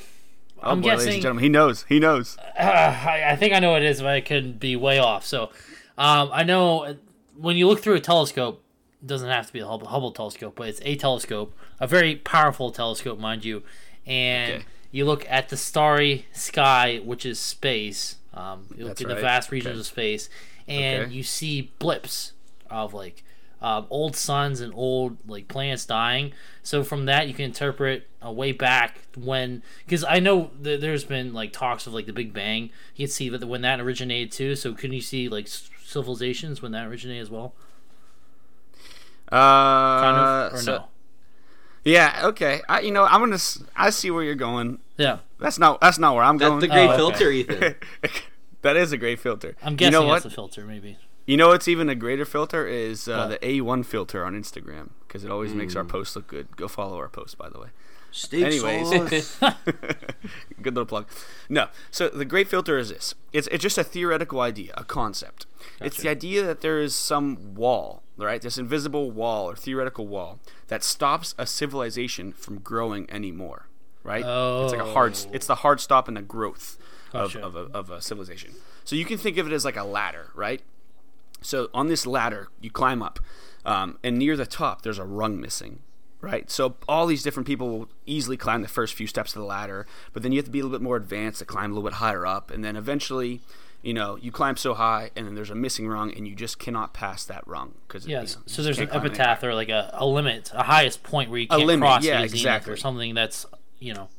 I'm 0.71 0.79
boy, 0.79 0.91
ladies 0.91 1.03
and 1.07 1.07
guessing. 1.07 1.21
gentlemen, 1.23 1.43
he 1.43 1.49
knows. 1.49 1.83
He 1.89 1.99
knows. 1.99 2.37
Uh, 2.57 2.61
I, 2.61 3.31
I 3.31 3.35
think 3.35 3.53
I 3.53 3.59
know 3.59 3.71
what 3.71 3.81
it 3.81 3.89
is, 3.89 3.99
but 3.99 4.11
I 4.11 4.21
could 4.21 4.61
be 4.61 4.77
way 4.77 4.97
off. 4.97 5.25
So, 5.25 5.49
um, 5.97 6.29
I 6.31 6.43
know 6.43 6.85
uh, 6.85 6.93
when 7.35 7.57
you 7.57 7.67
look 7.67 7.81
through 7.81 7.95
a 7.95 7.99
telescope, 7.99 8.63
it 9.01 9.07
doesn't 9.07 9.27
have 9.27 9.47
to 9.47 9.51
be 9.51 9.59
the 9.59 9.67
Hubble, 9.67 9.87
Hubble 9.87 10.11
telescope, 10.13 10.53
but 10.55 10.69
it's 10.69 10.79
a 10.85 10.95
telescope, 10.95 11.53
a 11.81 11.85
very 11.85 12.15
powerful 12.15 12.71
telescope, 12.71 13.19
mind 13.19 13.43
you. 13.43 13.61
And 14.05 14.53
Okay. 14.53 14.65
you 14.91 15.03
look 15.03 15.29
at 15.29 15.49
the 15.49 15.57
starry 15.57 16.27
sky, 16.31 17.01
which 17.03 17.25
is 17.25 17.39
space. 17.41 18.15
Um, 18.33 18.67
you 18.77 18.85
look 18.85 18.91
That's 18.91 19.01
in 19.01 19.09
the 19.09 19.15
vast 19.15 19.51
regions 19.51 19.73
Okay. 19.73 19.79
of 19.81 19.85
space, 19.85 20.29
and 20.65 21.03
Okay. 21.07 21.13
you 21.13 21.23
see 21.23 21.73
blips 21.79 22.31
of 22.69 22.93
like 22.93 23.25
um, 23.61 23.85
old 23.89 24.15
suns 24.15 24.61
and 24.61 24.73
old 24.75 25.17
like 25.27 25.47
planets 25.47 25.85
dying. 25.85 26.33
So 26.63 26.83
from 26.83 27.05
that, 27.05 27.27
you 27.27 27.33
can 27.33 27.45
interpret 27.45 28.07
a 28.21 28.31
way 28.31 28.51
back 28.51 28.99
when, 29.17 29.63
because 29.85 30.03
I 30.03 30.19
know 30.19 30.51
th- 30.63 30.79
there's 30.81 31.03
been 31.03 31.33
like 31.33 31.51
talks 31.53 31.85
of 31.87 31.93
like 31.93 32.05
the 32.05 32.13
Big 32.13 32.33
Bang. 32.33 32.69
You 32.95 33.05
can 33.07 33.11
see 33.11 33.29
that 33.29 33.45
when 33.45 33.61
that 33.61 33.79
originated 33.79 34.31
too. 34.31 34.55
So 34.55 34.73
couldn't 34.73 34.93
you 34.93 35.01
see 35.01 35.27
like 35.29 35.45
s- 35.45 35.69
civilizations 35.83 36.61
when 36.61 36.71
that 36.73 36.85
originated 36.87 37.21
as 37.23 37.29
well? 37.29 37.53
Uh, 39.31 40.01
Kind 40.01 40.17
of, 40.17 40.53
or 40.53 40.57
so- 40.57 40.71
no? 40.77 40.85
Yeah. 41.85 42.21
Okay. 42.25 42.61
I, 42.67 42.81
you 42.81 42.91
know, 42.91 43.05
I'm 43.05 43.21
gonna. 43.21 43.35
s- 43.35 43.63
I 43.75 43.89
see 43.89 44.11
where 44.11 44.23
you're 44.23 44.35
going. 44.35 44.79
Yeah, 44.97 45.19
That's 45.39 45.57
not. 45.57 45.79
That's 45.79 45.97
not 45.97 46.13
where 46.13 46.23
I'm 46.23 46.37
That's 46.37 46.49
going. 46.49 46.59
the 46.61 46.67
great 46.67 46.87
Oh, 46.87 46.89
okay. 46.89 46.97
filter, 46.97 47.31
Ethan. 47.31 47.75
that 48.63 48.75
is 48.75 48.91
a 48.91 48.97
great 48.97 49.19
filter. 49.19 49.55
I'm 49.63 49.73
You 49.73 49.77
guessing 49.77 49.91
know 49.93 50.11
that's 50.11 50.25
what? 50.25 50.31
a 50.33 50.35
filter, 50.35 50.65
maybe. 50.65 50.97
You 51.29 51.37
know 51.37 51.49
what's 51.49 51.67
even 51.67 51.89
a 51.89 51.95
greater 51.95 52.25
filter 52.25 52.65
is 52.65 53.07
uh, 53.07 53.27
the 53.27 53.37
A1 53.37 53.85
filter 53.85 54.25
on 54.25 54.33
Instagram 54.33 54.89
because 55.07 55.23
it 55.23 55.29
always 55.29 55.53
makes 55.53 55.75
our 55.75 55.83
posts 55.83 56.15
look 56.15 56.25
good. 56.25 56.57
Go 56.57 56.67
follow 56.67 56.97
our 56.97 57.07
post, 57.07 57.37
by 57.37 57.49
the 57.49 57.59
way. 57.59 57.67
steak 58.09 58.45
Anyways. 58.45 59.37
good 60.63 60.73
little 60.73 60.87
plug. 60.87 61.05
No, 61.47 61.67
so 61.91 62.09
the 62.09 62.25
great 62.25 62.47
filter 62.47 62.79
is 62.79 62.89
this. 62.89 63.13
It's 63.31 63.47
it's 63.51 63.61
just 63.61 63.77
a 63.77 63.83
theoretical 63.83 64.41
idea, 64.41 64.73
a 64.75 64.83
concept. 64.83 65.45
It's 65.79 65.97
the 65.97 66.09
idea 66.09 66.43
that 66.47 66.61
there 66.61 66.81
is 66.81 66.95
some 66.95 67.53
wall, 67.53 68.01
right? 68.17 68.41
This 68.41 68.57
invisible 68.57 69.11
wall 69.11 69.47
or 69.51 69.55
theoretical 69.55 70.07
wall 70.07 70.39
that 70.67 70.83
stops 70.83 71.35
a 71.37 71.45
civilization 71.45 72.33
from 72.33 72.57
growing 72.57 73.07
anymore, 73.11 73.67
right? 74.01 74.23
Oh. 74.25 74.63
It's 74.63 74.73
like 74.73 74.81
a 74.81 74.93
hard. 74.93 75.15
It's 75.31 75.45
the 75.45 75.57
hard 75.57 75.79
stop 75.79 76.07
in 76.07 76.15
the 76.15 76.23
growth 76.23 76.79
Gotcha. 77.13 77.37
of, 77.45 77.55
of, 77.55 77.69
a, 77.69 77.77
of 77.77 77.91
a 77.91 78.01
civilization. 78.01 78.55
So 78.83 78.95
you 78.95 79.05
can 79.05 79.19
think 79.19 79.37
of 79.37 79.45
it 79.45 79.53
as 79.53 79.63
like 79.63 79.77
a 79.77 79.83
ladder, 79.83 80.31
right? 80.33 80.63
So 81.41 81.69
on 81.73 81.87
this 81.87 82.05
ladder, 82.05 82.49
you 82.61 82.69
climb 82.69 83.01
up, 83.01 83.19
um, 83.65 83.97
and 84.03 84.17
near 84.17 84.35
the 84.35 84.45
top, 84.45 84.81
there's 84.81 84.99
a 84.99 85.05
rung 85.05 85.39
missing, 85.39 85.79
right? 86.21 86.49
So 86.49 86.75
all 86.87 87.05
these 87.05 87.23
different 87.23 87.47
people 87.47 87.69
will 87.69 87.89
easily 88.05 88.37
climb 88.37 88.61
the 88.61 88.67
first 88.67 88.93
few 88.93 89.07
steps 89.07 89.35
of 89.35 89.41
the 89.41 89.47
ladder, 89.47 89.85
but 90.13 90.23
then 90.23 90.31
you 90.31 90.37
have 90.37 90.45
to 90.45 90.51
be 90.51 90.59
a 90.59 90.63
little 90.63 90.77
bit 90.77 90.83
more 90.83 90.97
advanced 90.97 91.39
to 91.39 91.45
climb 91.45 91.71
a 91.71 91.73
little 91.73 91.89
bit 91.89 91.95
higher 91.95 92.25
up, 92.25 92.51
and 92.51 92.63
then 92.63 92.75
eventually, 92.75 93.41
you 93.81 93.93
know, 93.93 94.17
you 94.17 94.31
climb 94.31 94.57
so 94.57 94.73
high, 94.73 95.11
and 95.15 95.25
then 95.25 95.35
there's 95.35 95.49
a 95.49 95.55
missing 95.55 95.87
rung, 95.87 96.13
and 96.13 96.27
you 96.27 96.35
just 96.35 96.59
cannot 96.59 96.93
pass 96.93 97.25
that 97.25 97.45
rung 97.47 97.75
because 97.87 98.07
Yes. 98.07 98.33
You 98.33 98.37
know, 98.37 98.43
so 98.47 98.63
there's 98.63 98.79
an 98.79 98.89
epitaph 98.91 99.43
or 99.43 99.53
like 99.53 99.69
a, 99.69 99.89
a 99.93 100.05
limit, 100.05 100.51
a 100.53 100.63
highest 100.63 101.03
point 101.03 101.29
where 101.29 101.39
you 101.39 101.47
can't 101.47 101.65
limit, 101.65 101.87
cross 101.87 102.03
yeah, 102.03 102.21
exactly. 102.21 102.73
or 102.73 102.77
something 102.77 103.13
that's 103.15 103.45
you 103.79 103.93
know 103.93 104.09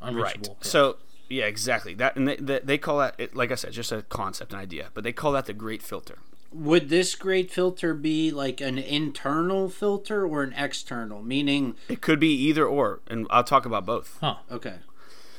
right 0.00 0.10
unreachable. 0.10 0.56
Yeah. 0.60 0.68
so 0.68 0.96
yeah 1.28 1.44
exactly 1.46 1.94
that 1.94 2.16
and 2.16 2.28
they, 2.28 2.36
they, 2.36 2.58
they 2.60 2.78
call 2.78 2.98
that 2.98 3.34
like 3.34 3.50
i 3.50 3.54
said 3.54 3.72
just 3.72 3.92
a 3.92 4.02
concept 4.02 4.52
an 4.52 4.58
idea 4.58 4.88
but 4.92 5.04
they 5.04 5.12
call 5.12 5.32
that 5.32 5.46
the 5.46 5.52
great 5.52 5.82
filter 5.82 6.18
Would 6.54 6.88
this 6.88 7.14
great 7.16 7.50
filter 7.50 7.94
be 7.94 8.30
like 8.30 8.60
an 8.60 8.78
internal 8.78 9.68
filter 9.68 10.24
or 10.24 10.42
an 10.42 10.54
external? 10.56 11.20
Meaning, 11.22 11.74
it 11.88 12.00
could 12.00 12.20
be 12.20 12.32
either 12.32 12.64
or 12.64 13.00
and 13.08 13.26
i'll 13.30 13.44
talk 13.44 13.66
about 13.66 13.84
both 13.84 14.18
huh? 14.20 14.36
okay, 14.50 14.76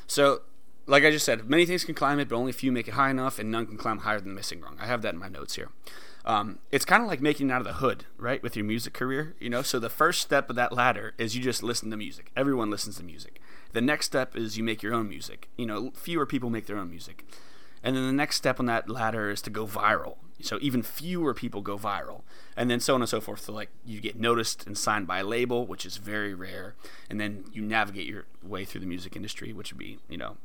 so 0.06 0.42
like 0.86 1.04
i 1.04 1.10
just 1.10 1.24
said 1.24 1.48
many 1.48 1.64
things 1.66 1.84
can 1.84 1.94
climb 1.94 2.18
it 2.18 2.28
but 2.28 2.36
only 2.36 2.50
a 2.50 2.54
few 2.54 2.70
make 2.70 2.86
it 2.86 2.94
high 2.94 3.10
enough 3.10 3.38
and 3.38 3.50
none 3.50 3.66
can 3.66 3.76
climb 3.76 3.98
higher 3.98 4.20
than 4.20 4.28
the 4.28 4.34
missing 4.34 4.60
rung 4.60 4.76
i 4.80 4.86
have 4.86 5.02
that 5.02 5.14
in 5.14 5.20
my 5.20 5.28
notes 5.28 5.54
here 5.56 5.70
um, 6.24 6.58
it's 6.72 6.84
kind 6.84 7.02
of 7.04 7.08
like 7.08 7.20
making 7.20 7.50
it 7.50 7.52
out 7.52 7.60
of 7.60 7.66
the 7.66 7.74
hood 7.74 8.04
right 8.18 8.42
with 8.42 8.56
your 8.56 8.64
music 8.64 8.92
career 8.92 9.34
you 9.40 9.48
know 9.48 9.62
so 9.62 9.78
the 9.78 9.88
first 9.88 10.20
step 10.20 10.50
of 10.50 10.56
that 10.56 10.72
ladder 10.72 11.14
is 11.18 11.36
you 11.36 11.42
just 11.42 11.62
listen 11.62 11.90
to 11.90 11.96
music 11.96 12.30
everyone 12.36 12.68
listens 12.70 12.96
to 12.96 13.04
music 13.04 13.40
The 13.72 13.80
next 13.82 14.06
step 14.06 14.36
is 14.36 14.56
you 14.56 14.64
make 14.64 14.82
your 14.82 14.94
own 14.94 15.08
music. 15.08 15.48
You 15.58 15.66
know, 15.66 15.90
fewer 15.94 16.24
people 16.24 16.48
make 16.48 16.64
their 16.66 16.78
own 16.78 16.88
music. 16.88 17.24
And 17.82 17.94
then 17.96 18.06
the 18.06 18.12
next 18.12 18.36
step 18.36 18.58
on 18.58 18.66
that 18.66 18.88
ladder 18.88 19.30
is 19.30 19.40
to 19.42 19.50
go 19.50 19.66
viral. 19.66 20.16
So 20.42 20.58
even 20.60 20.82
fewer 20.82 21.32
people 21.34 21.62
go 21.62 21.78
viral. 21.78 22.22
And 22.56 22.70
then 22.70 22.80
so 22.80 22.94
on 22.94 23.02
and 23.02 23.08
so 23.08 23.20
forth. 23.20 23.40
So 23.40 23.52
like 23.52 23.70
you 23.84 24.00
get 24.00 24.18
noticed 24.18 24.66
and 24.66 24.76
signed 24.76 25.06
by 25.06 25.20
a 25.20 25.24
label, 25.24 25.66
which 25.66 25.86
is 25.86 25.96
very 25.96 26.34
rare. 26.34 26.74
And 27.08 27.20
then 27.20 27.44
you 27.52 27.62
navigate 27.62 28.06
your 28.06 28.26
way 28.42 28.64
through 28.64 28.80
the 28.82 28.86
music 28.86 29.16
industry, 29.16 29.52
which 29.52 29.72
would 29.72 29.78
be, 29.78 29.98
you 30.08 30.16
know, 30.18 30.36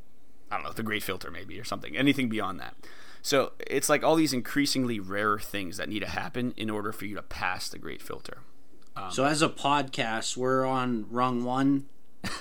I 0.50 0.56
don't 0.56 0.64
know, 0.66 0.72
the 0.72 0.84
great 0.84 1.04
filter 1.04 1.32
maybe 1.32 1.60
or 1.60 1.64
something. 1.64 1.96
Anything 1.98 2.30
beyond 2.30 2.60
that. 2.60 2.76
So 3.22 3.52
it's 3.60 3.90
like 3.90 4.04
all 4.04 4.16
these 4.16 4.34
increasingly 4.34 5.00
rare 5.00 5.38
things 5.40 5.78
that 5.78 5.90
need 5.90 6.00
to 6.00 6.10
happen 6.10 6.54
in 6.58 6.70
order 6.70 6.92
for 6.92 7.06
you 7.06 7.16
to 7.16 7.22
pass 7.22 7.70
the 7.70 7.78
great 7.78 8.02
filter. 8.02 8.40
Um, 8.96 9.12
so 9.12 9.26
as 9.26 9.42
a 9.42 9.50
podcast, 9.50 10.36
we're 10.36 10.66
on 10.66 11.06
rung 11.10 11.44
one, 11.44 11.86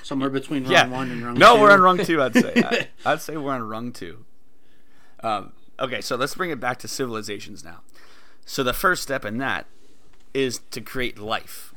somewhere 0.03 0.31
between 0.31 0.63
rung 0.65 0.73
Yeah. 0.73 0.89
one 0.89 1.11
and 1.11 1.23
rung 1.25 1.35
no, 1.35 1.55
two. 1.57 1.61
we're 1.63 1.71
on 1.73 1.81
rung 1.81 1.99
two. 1.99 2.23
I'd 2.23 2.35
say. 2.35 2.53
I, 2.57 2.89
I'd 3.13 3.21
say 3.21 3.37
we're 3.37 3.53
on 3.53 3.63
rung 3.69 3.93
two. 3.93 4.25
Um, 5.23 5.53
okay, 5.79 6.01
so 6.01 6.17
let's 6.17 6.35
bring 6.35 6.51
it 6.51 6.61
back 6.61 6.79
to 6.81 6.89
civilizations 6.89 7.65
now. 7.65 7.81
So 8.45 8.63
the 8.63 8.73
first 8.73 9.03
step 9.03 9.25
in 9.25 9.39
that 9.39 9.67
is 10.33 10.61
to 10.71 10.81
create 10.81 11.19
life, 11.19 11.75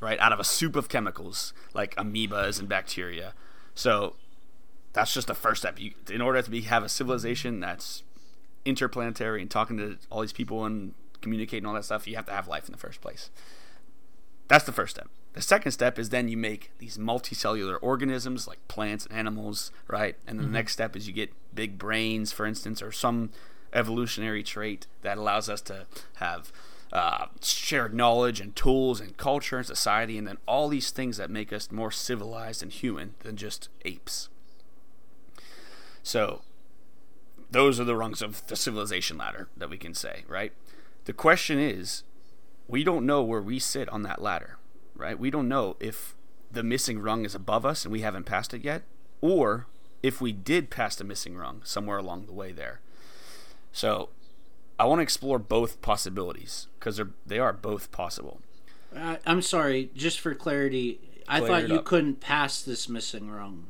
right, 0.00 0.18
out 0.18 0.32
of 0.32 0.40
a 0.40 0.44
soup 0.44 0.76
of 0.76 0.88
chemicals 0.88 1.52
like 1.74 1.94
amoebas 1.96 2.58
and 2.58 2.68
bacteria. 2.68 3.34
So 3.74 4.16
that's 4.92 5.12
just 5.12 5.26
the 5.26 5.34
first 5.34 5.62
step. 5.62 5.78
You, 5.80 5.92
in 6.10 6.20
order 6.20 6.40
to 6.40 6.50
be 6.50 6.62
have 6.62 6.82
a 6.82 6.88
civilization 6.88 7.60
that's 7.60 8.02
interplanetary 8.64 9.42
and 9.42 9.50
talking 9.50 9.76
to 9.76 9.98
all 10.10 10.22
these 10.22 10.32
people 10.32 10.64
and 10.64 10.94
communicating 11.20 11.66
all 11.66 11.74
that 11.74 11.84
stuff, 11.84 12.06
you 12.06 12.16
have 12.16 12.26
to 12.26 12.32
have 12.32 12.48
life 12.48 12.66
in 12.66 12.72
the 12.72 12.78
first 12.78 13.00
place. 13.00 13.30
That's 14.48 14.64
the 14.64 14.72
first 14.72 14.96
step. 14.96 15.08
The 15.36 15.42
second 15.42 15.72
step 15.72 15.98
is 15.98 16.08
then 16.08 16.28
you 16.28 16.36
make 16.38 16.70
these 16.78 16.96
multicellular 16.96 17.76
organisms 17.82 18.48
like 18.48 18.66
plants 18.68 19.04
and 19.04 19.18
animals, 19.18 19.70
right? 19.86 20.16
And 20.26 20.38
then 20.38 20.46
the 20.46 20.52
next 20.52 20.72
step 20.72 20.96
is 20.96 21.06
you 21.06 21.12
get 21.12 21.30
big 21.54 21.76
brains, 21.76 22.32
for 22.32 22.46
instance, 22.46 22.80
or 22.80 22.90
some 22.90 23.28
evolutionary 23.70 24.42
trait 24.42 24.86
that 25.02 25.18
allows 25.18 25.50
us 25.50 25.60
to 25.60 25.84
have 26.14 26.50
uh, 26.90 27.26
shared 27.42 27.92
knowledge 27.92 28.40
and 28.40 28.56
tools 28.56 28.98
and 28.98 29.18
culture 29.18 29.58
and 29.58 29.66
society, 29.66 30.16
and 30.16 30.26
then 30.26 30.38
all 30.48 30.70
these 30.70 30.90
things 30.90 31.18
that 31.18 31.28
make 31.28 31.52
us 31.52 31.70
more 31.70 31.90
civilized 31.90 32.62
and 32.62 32.72
human 32.72 33.12
than 33.18 33.36
just 33.36 33.68
apes. 33.84 34.30
So, 36.02 36.40
those 37.50 37.78
are 37.78 37.84
the 37.84 37.94
rungs 37.94 38.22
of 38.22 38.46
the 38.46 38.56
civilization 38.56 39.18
ladder 39.18 39.48
that 39.54 39.68
we 39.68 39.76
can 39.76 39.92
say, 39.92 40.24
right? 40.28 40.54
The 41.04 41.12
question 41.12 41.58
is, 41.58 42.04
we 42.66 42.82
don't 42.82 43.04
know 43.04 43.22
where 43.22 43.42
we 43.42 43.58
sit 43.58 43.90
on 43.90 44.02
that 44.04 44.22
ladder, 44.22 44.56
right? 44.96 45.18
We 45.18 45.30
don't 45.30 45.48
know 45.48 45.76
if 45.80 46.14
the 46.50 46.62
missing 46.62 46.98
rung 46.98 47.24
is 47.24 47.34
above 47.34 47.66
us 47.66 47.84
and 47.84 47.92
we 47.92 48.00
haven't 48.00 48.24
passed 48.24 48.54
it 48.54 48.64
yet, 48.64 48.82
or 49.20 49.66
if 50.02 50.20
we 50.20 50.32
did 50.32 50.70
pass 50.70 50.96
the 50.96 51.04
missing 51.04 51.36
rung 51.36 51.60
somewhere 51.64 51.98
along 51.98 52.26
the 52.26 52.32
way 52.32 52.52
there. 52.52 52.80
So, 53.72 54.10
I 54.78 54.84
want 54.84 54.98
to 54.98 55.02
explore 55.02 55.38
both 55.38 55.80
possibilities 55.82 56.66
because 56.78 57.00
they 57.26 57.38
are 57.38 57.52
both 57.52 57.90
possible. 57.92 58.40
I, 58.94 59.18
I'm 59.26 59.42
sorry, 59.42 59.90
just 59.94 60.20
for 60.20 60.34
clarity, 60.34 61.00
I 61.28 61.40
thought 61.40 61.68
you 61.68 61.76
up. 61.76 61.84
couldn't 61.84 62.20
pass 62.20 62.62
this 62.62 62.88
missing 62.88 63.30
rung. 63.30 63.66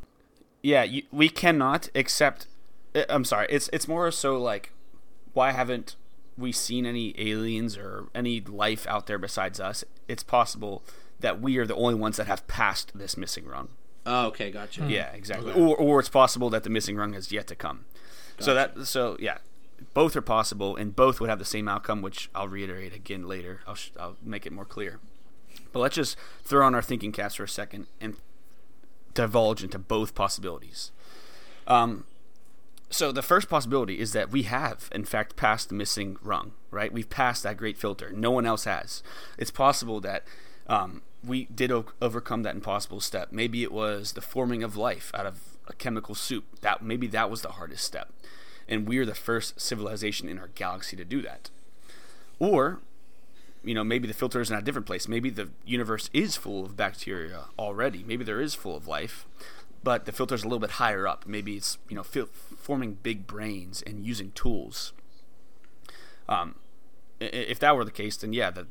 Yeah, 0.62 0.82
you, 0.82 1.02
we 1.12 1.28
cannot 1.28 1.88
accept. 1.94 2.46
I- 2.94 3.00
uh, 3.00 3.04
I'm 3.08 3.24
sorry. 3.24 3.46
It's 3.50 3.68
it's 3.72 3.86
more 3.86 4.10
so 4.10 4.40
like, 4.40 4.72
why 5.32 5.52
haven't 5.52 5.96
we 6.36 6.50
seen 6.52 6.86
any 6.86 7.14
aliens 7.18 7.76
or 7.76 8.08
any 8.14 8.40
life 8.40 8.86
out 8.86 9.06
there 9.06 9.18
besides 9.18 9.60
us? 9.60 9.84
It's 10.08 10.22
possible 10.22 10.82
that 11.20 11.40
we 11.40 11.58
are 11.58 11.66
the 11.66 11.74
only 11.74 11.94
ones 11.94 12.16
that 12.16 12.26
have 12.26 12.46
passed 12.46 12.92
this 12.94 13.16
missing 13.16 13.46
rung. 13.46 13.68
Oh, 14.04 14.26
okay, 14.26 14.50
gotcha. 14.50 14.86
Yeah, 14.86 15.10
exactly. 15.12 15.52
Or 15.52 15.76
or 15.76 16.00
it's 16.00 16.08
possible 16.08 16.48
that 16.50 16.62
the 16.62 16.70
missing 16.70 16.96
rung 16.96 17.12
has 17.14 17.32
yet 17.32 17.46
to 17.48 17.54
come. 17.56 17.84
So 18.38 18.54
that 18.54 18.86
so 18.86 19.16
yeah, 19.18 19.38
both 19.94 20.14
are 20.16 20.22
possible, 20.22 20.76
and 20.76 20.94
both 20.94 21.20
would 21.20 21.30
have 21.30 21.38
the 21.38 21.44
same 21.44 21.68
outcome, 21.68 22.02
which 22.02 22.30
I'll 22.34 22.48
reiterate 22.48 22.94
again 22.94 23.26
later. 23.26 23.60
I'll 23.66 23.74
sh- 23.74 23.90
I'll 23.98 24.16
make 24.22 24.46
it 24.46 24.52
more 24.52 24.64
clear. 24.64 25.00
But 25.72 25.80
let's 25.80 25.96
just 25.96 26.16
throw 26.44 26.64
on 26.64 26.74
our 26.74 26.82
thinking 26.82 27.12
caps 27.12 27.36
for 27.36 27.44
a 27.44 27.48
second 27.48 27.86
and 28.00 28.16
divulge 29.14 29.64
into 29.64 29.78
both 29.78 30.14
possibilities. 30.14 30.92
Um, 31.66 32.04
so 32.90 33.10
the 33.10 33.22
first 33.22 33.48
possibility 33.48 33.98
is 33.98 34.12
that 34.12 34.30
we 34.30 34.44
have, 34.44 34.88
in 34.92 35.04
fact, 35.04 35.34
passed 35.34 35.68
the 35.68 35.74
missing 35.74 36.16
rung. 36.22 36.52
Right? 36.70 36.92
We've 36.92 37.10
passed 37.10 37.42
that 37.42 37.56
great 37.56 37.76
filter. 37.78 38.12
No 38.12 38.30
one 38.30 38.46
else 38.46 38.64
has. 38.64 39.02
It's 39.38 39.50
possible 39.50 40.00
that 40.02 40.24
um, 40.68 41.02
we 41.24 41.44
did 41.46 41.70
o- 41.70 41.86
overcome 42.00 42.42
that 42.42 42.54
impossible 42.54 43.00
step. 43.00 43.28
Maybe 43.32 43.62
it 43.62 43.72
was 43.72 44.12
the 44.12 44.20
forming 44.20 44.62
of 44.62 44.76
life 44.76 45.10
out 45.14 45.26
of 45.26 45.40
a 45.66 45.72
chemical 45.72 46.14
soup. 46.14 46.44
That 46.60 46.82
maybe 46.82 47.06
that 47.08 47.30
was 47.30 47.42
the 47.42 47.52
hardest 47.52 47.84
step, 47.84 48.12
and 48.68 48.88
we 48.88 48.98
are 48.98 49.04
the 49.04 49.14
first 49.14 49.60
civilization 49.60 50.28
in 50.28 50.38
our 50.38 50.48
galaxy 50.48 50.96
to 50.96 51.04
do 51.04 51.22
that. 51.22 51.50
Or 52.38 52.80
you 53.66 53.74
know, 53.74 53.84
maybe 53.84 54.06
the 54.06 54.14
filter 54.14 54.40
is 54.40 54.50
in 54.50 54.56
a 54.56 54.62
different 54.62 54.86
place. 54.86 55.08
Maybe 55.08 55.28
the 55.28 55.50
universe 55.64 56.08
is 56.12 56.36
full 56.36 56.64
of 56.64 56.76
bacteria 56.76 57.46
already. 57.58 58.04
Maybe 58.06 58.24
there 58.24 58.40
is 58.40 58.54
full 58.54 58.76
of 58.76 58.86
life, 58.86 59.26
but 59.82 60.04
the 60.04 60.12
filter 60.12 60.36
is 60.36 60.44
a 60.44 60.46
little 60.46 60.60
bit 60.60 60.72
higher 60.72 61.06
up. 61.06 61.26
Maybe 61.26 61.56
it's 61.56 61.78
you 61.88 61.96
know 61.96 62.04
forming 62.04 62.94
big 62.94 63.26
brains 63.26 63.82
and 63.82 64.06
using 64.06 64.30
tools. 64.32 64.92
Um, 66.28 66.56
if 67.20 67.58
that 67.58 67.74
were 67.76 67.84
the 67.84 67.90
case, 67.90 68.16
then 68.16 68.32
yeah, 68.32 68.50
the, 68.50 68.66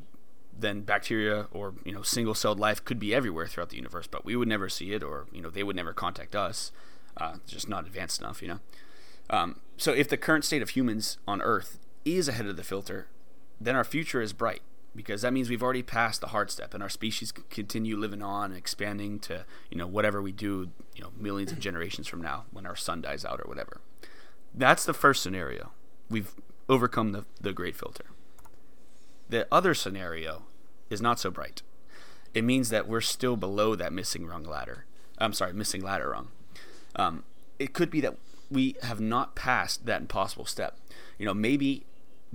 then 0.57 0.81
bacteria 0.81 1.47
or 1.51 1.73
you 1.83 1.91
know 1.91 2.01
single-celled 2.01 2.59
life 2.59 2.83
could 2.83 2.99
be 2.99 3.13
everywhere 3.13 3.47
throughout 3.47 3.69
the 3.69 3.77
universe, 3.77 4.07
but 4.07 4.25
we 4.25 4.35
would 4.35 4.47
never 4.47 4.69
see 4.69 4.93
it, 4.93 5.03
or 5.03 5.27
you 5.31 5.41
know 5.41 5.49
they 5.49 5.63
would 5.63 5.75
never 5.75 5.93
contact 5.93 6.35
us. 6.35 6.71
Uh, 7.17 7.35
just 7.47 7.69
not 7.69 7.85
advanced 7.85 8.19
enough, 8.19 8.41
you 8.41 8.47
know. 8.47 8.59
Um, 9.29 9.61
so 9.77 9.93
if 9.93 10.09
the 10.09 10.17
current 10.17 10.43
state 10.43 10.61
of 10.61 10.69
humans 10.69 11.17
on 11.27 11.41
Earth 11.41 11.79
is 12.03 12.27
ahead 12.27 12.45
of 12.45 12.57
the 12.57 12.63
filter, 12.63 13.07
then 13.59 13.75
our 13.75 13.83
future 13.83 14.21
is 14.21 14.33
bright 14.33 14.61
because 14.95 15.21
that 15.21 15.33
means 15.33 15.49
we've 15.49 15.63
already 15.63 15.83
passed 15.83 16.21
the 16.21 16.27
hard 16.27 16.49
step 16.49 16.73
and 16.73 16.81
our 16.81 16.89
species 16.89 17.31
can 17.31 17.43
continue 17.49 17.97
living 17.97 18.21
on 18.21 18.51
and 18.51 18.57
expanding 18.57 19.19
to 19.19 19.45
you 19.69 19.77
know 19.77 19.87
whatever 19.87 20.21
we 20.21 20.31
do 20.31 20.69
you 20.95 21.03
know 21.03 21.11
millions 21.19 21.51
of 21.51 21.59
generations 21.59 22.07
from 22.07 22.21
now 22.21 22.45
when 22.51 22.65
our 22.65 22.75
sun 22.75 23.01
dies 23.01 23.25
out 23.25 23.39
or 23.43 23.47
whatever 23.47 23.81
that's 24.53 24.85
the 24.85 24.93
first 24.93 25.21
scenario 25.21 25.71
we've 26.09 26.33
overcome 26.69 27.11
the, 27.11 27.25
the 27.41 27.51
great 27.51 27.75
filter 27.75 28.05
the 29.29 29.47
other 29.51 29.73
scenario 29.73 30.43
is 30.89 31.01
not 31.01 31.19
so 31.19 31.31
bright 31.31 31.61
it 32.33 32.43
means 32.43 32.69
that 32.69 32.87
we're 32.87 33.01
still 33.01 33.35
below 33.35 33.75
that 33.75 33.93
missing 33.93 34.25
rung 34.25 34.43
ladder 34.43 34.85
i'm 35.17 35.33
sorry 35.33 35.53
missing 35.53 35.81
ladder 35.81 36.09
rung 36.09 36.29
um, 36.97 37.23
it 37.59 37.73
could 37.73 37.89
be 37.89 37.99
that 38.01 38.15
we 38.49 38.75
have 38.83 39.01
not 39.01 39.35
passed 39.35 39.85
that 39.85 40.01
impossible 40.01 40.45
step 40.45 40.77
you 41.17 41.25
know 41.25 41.33
maybe 41.33 41.85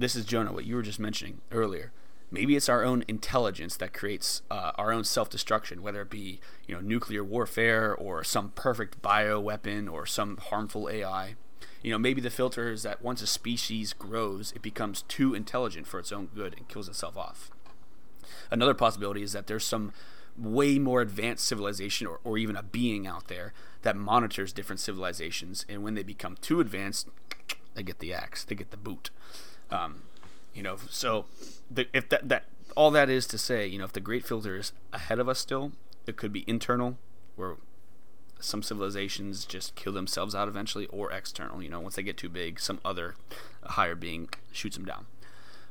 this 0.01 0.17
is 0.17 0.25
Jonah, 0.25 0.53
what 0.53 0.65
you 0.65 0.77
were 0.77 0.83
just 0.83 0.99
mentioning 0.99 1.43
earlier. 1.53 1.93
Maybe 2.31 2.57
it's 2.57 2.69
our 2.69 2.85
own 2.85 3.05
intelligence 3.07 3.77
that 3.77 3.93
creates 3.93 4.41
uh, 4.51 4.73
our 4.77 4.93
own 4.93 5.05
self-destruction, 5.05 5.83
whether 5.83 6.01
it 6.03 6.11
be 6.11 6.41
you 6.67 6.75
know 6.75 6.81
nuclear 6.81 7.23
warfare 7.23 7.95
or 7.95 8.25
some 8.25 8.51
perfect 8.51 9.03
bioweapon 9.03 9.93
or 9.93 10.07
some 10.07 10.39
harmful 10.39 10.89
AI. 10.89 11.35
You 11.83 11.91
know, 11.91 11.99
maybe 11.99 12.21
the 12.21 12.31
filter 12.31 12.71
is 12.71 12.83
that 12.83 13.03
once 13.03 13.23
a 13.23 13.27
species 13.27 13.93
grows, 13.93 14.53
it 14.53 14.63
becomes 14.63 15.03
too 15.03 15.35
intelligent 15.35 15.87
for 15.87 15.99
its 15.99 16.13
own 16.13 16.27
good 16.35 16.55
and 16.57 16.69
kills 16.69 16.89
itself 16.89 17.17
off. 17.17 17.51
Another 18.51 18.75
possibility 18.75 19.23
is 19.23 19.33
that 19.33 19.47
there's 19.47 19.65
some 19.65 19.93
way 20.37 20.79
more 20.79 21.01
advanced 21.01 21.45
civilization 21.45 22.07
or, 22.07 22.21
or 22.25 22.39
even 22.39 22.57
a 22.57 22.63
being 22.63 23.07
out 23.07 23.29
there 23.29 23.53
that 23.83 23.97
monitors 23.97 24.53
different 24.53 24.81
civilizations, 24.81 25.65
and 25.69 25.83
when 25.83 25.95
they 25.95 26.03
become 26.03 26.37
too 26.41 26.61
advanced, 26.61 27.09
they 27.75 27.83
get 27.83 27.99
the 27.99 28.13
axe, 28.13 28.45
they 28.45 28.55
get 28.55 28.71
the 28.71 28.77
boot. 28.77 29.11
Um, 29.71 30.03
you 30.55 30.63
know, 30.63 30.77
so 30.89 31.27
the, 31.71 31.87
if 31.93 32.09
that 32.09 32.29
that 32.29 32.45
all 32.77 32.91
that 32.91 33.09
is 33.09 33.27
to 33.29 33.39
say, 33.39 33.67
you 33.67 33.79
know, 33.79 33.85
if 33.85 33.93
the 33.93 34.01
great 34.01 34.25
filter 34.25 34.57
is 34.57 34.73
ahead 34.93 35.19
of 35.19 35.29
us 35.29 35.39
still, 35.39 35.73
it 36.07 36.17
could 36.17 36.33
be 36.33 36.45
internal, 36.47 36.99
where 37.37 37.57
some 38.41 38.63
civilizations 38.63 39.45
just 39.45 39.75
kill 39.75 39.93
themselves 39.93 40.35
out 40.35 40.49
eventually, 40.49 40.87
or 40.87 41.13
external. 41.13 41.63
You 41.63 41.69
know, 41.69 41.81
once 41.81 41.97
they 41.97 42.03
get 42.03 42.17
too 42.17 42.29
big, 42.29 42.61
some 42.61 42.81
other 42.85 43.15
higher 43.63 43.95
being 43.95 44.29
shoots 44.53 44.77
them 44.77 44.85
down. 44.85 45.07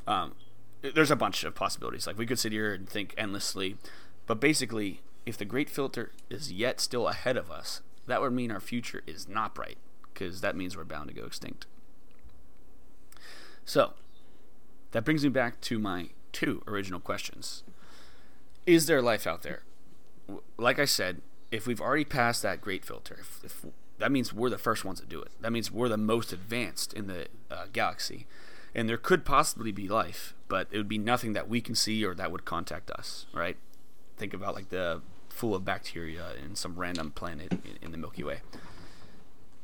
Um, 0.08 0.36
there's 0.82 1.12
a 1.12 1.16
bunch 1.16 1.44
of 1.44 1.56
possibilities. 1.56 2.08
Like 2.08 2.18
we 2.18 2.26
could 2.26 2.40
sit 2.40 2.52
here 2.52 2.74
and 2.74 2.88
think 2.88 3.14
endlessly, 3.18 3.78
but 4.26 4.40
basically, 4.40 5.02
if 5.26 5.38
the 5.38 5.46
great 5.46 5.70
filter 5.70 6.12
is 6.30 6.52
yet 6.52 6.80
still 6.80 7.08
ahead 7.08 7.38
of 7.38 7.52
us, 7.52 7.82
that 8.08 8.22
would 8.22 8.34
mean 8.34 8.52
our 8.52 8.60
future 8.60 9.04
is 9.06 9.28
not 9.28 9.54
bright, 9.54 9.78
because 10.14 10.42
that 10.42 10.56
means 10.56 10.76
we're 10.76 10.84
bound 10.84 11.10
to 11.10 11.14
go 11.14 11.26
extinct. 11.26 11.66
So, 13.66 13.94
that 14.92 15.06
brings 15.06 15.24
me 15.24 15.30
back 15.30 15.62
to 15.62 15.78
my 15.78 16.10
two 16.32 16.64
original 16.68 17.00
questions. 17.00 17.64
Is 18.66 18.88
there 18.88 19.02
life 19.02 19.28
out 19.28 19.44
there? 19.44 19.64
Like 20.58 20.80
I 20.80 20.86
said, 20.86 21.22
if 21.52 21.68
we've 21.68 21.82
already 21.82 22.06
passed 22.06 22.42
that 22.44 22.62
great 22.62 22.86
filter, 22.86 23.18
if, 23.20 23.40
if 23.44 23.66
that 23.98 24.12
means 24.12 24.34
we're 24.34 24.50
the 24.50 24.58
first 24.58 24.86
ones 24.86 25.00
to 25.02 25.06
do 25.06 25.22
it. 25.22 25.32
That 25.42 25.52
means 25.52 25.72
we're 25.72 25.90
the 25.90 25.98
most 25.98 26.32
advanced 26.32 26.94
in 26.94 27.08
the 27.08 27.28
uh, 27.52 27.66
galaxy, 27.74 28.28
and 28.74 28.88
there 28.88 28.98
could 28.98 29.26
possibly 29.26 29.72
be 29.72 29.88
life, 29.88 30.34
but 30.48 30.68
it 30.72 30.78
would 30.78 30.88
be 30.88 30.98
nothing 30.98 31.34
that 31.34 31.50
we 31.50 31.62
can 31.62 31.76
see 31.76 32.06
or 32.06 32.16
that 32.16 32.32
would 32.32 32.46
contact 32.46 32.92
us. 32.92 33.26
Right? 33.34 33.58
Think 34.18 34.34
about 34.34 34.56
like 34.56 34.70
the 34.70 35.02
full 35.30 35.56
of 35.56 35.64
bacteria 35.64 36.34
in 36.44 36.56
some 36.56 36.76
random 36.76 37.12
planet 37.12 37.52
in, 37.52 37.78
in 37.82 37.92
the 37.92 37.98
Milky 37.98 38.24
Way. 38.24 38.40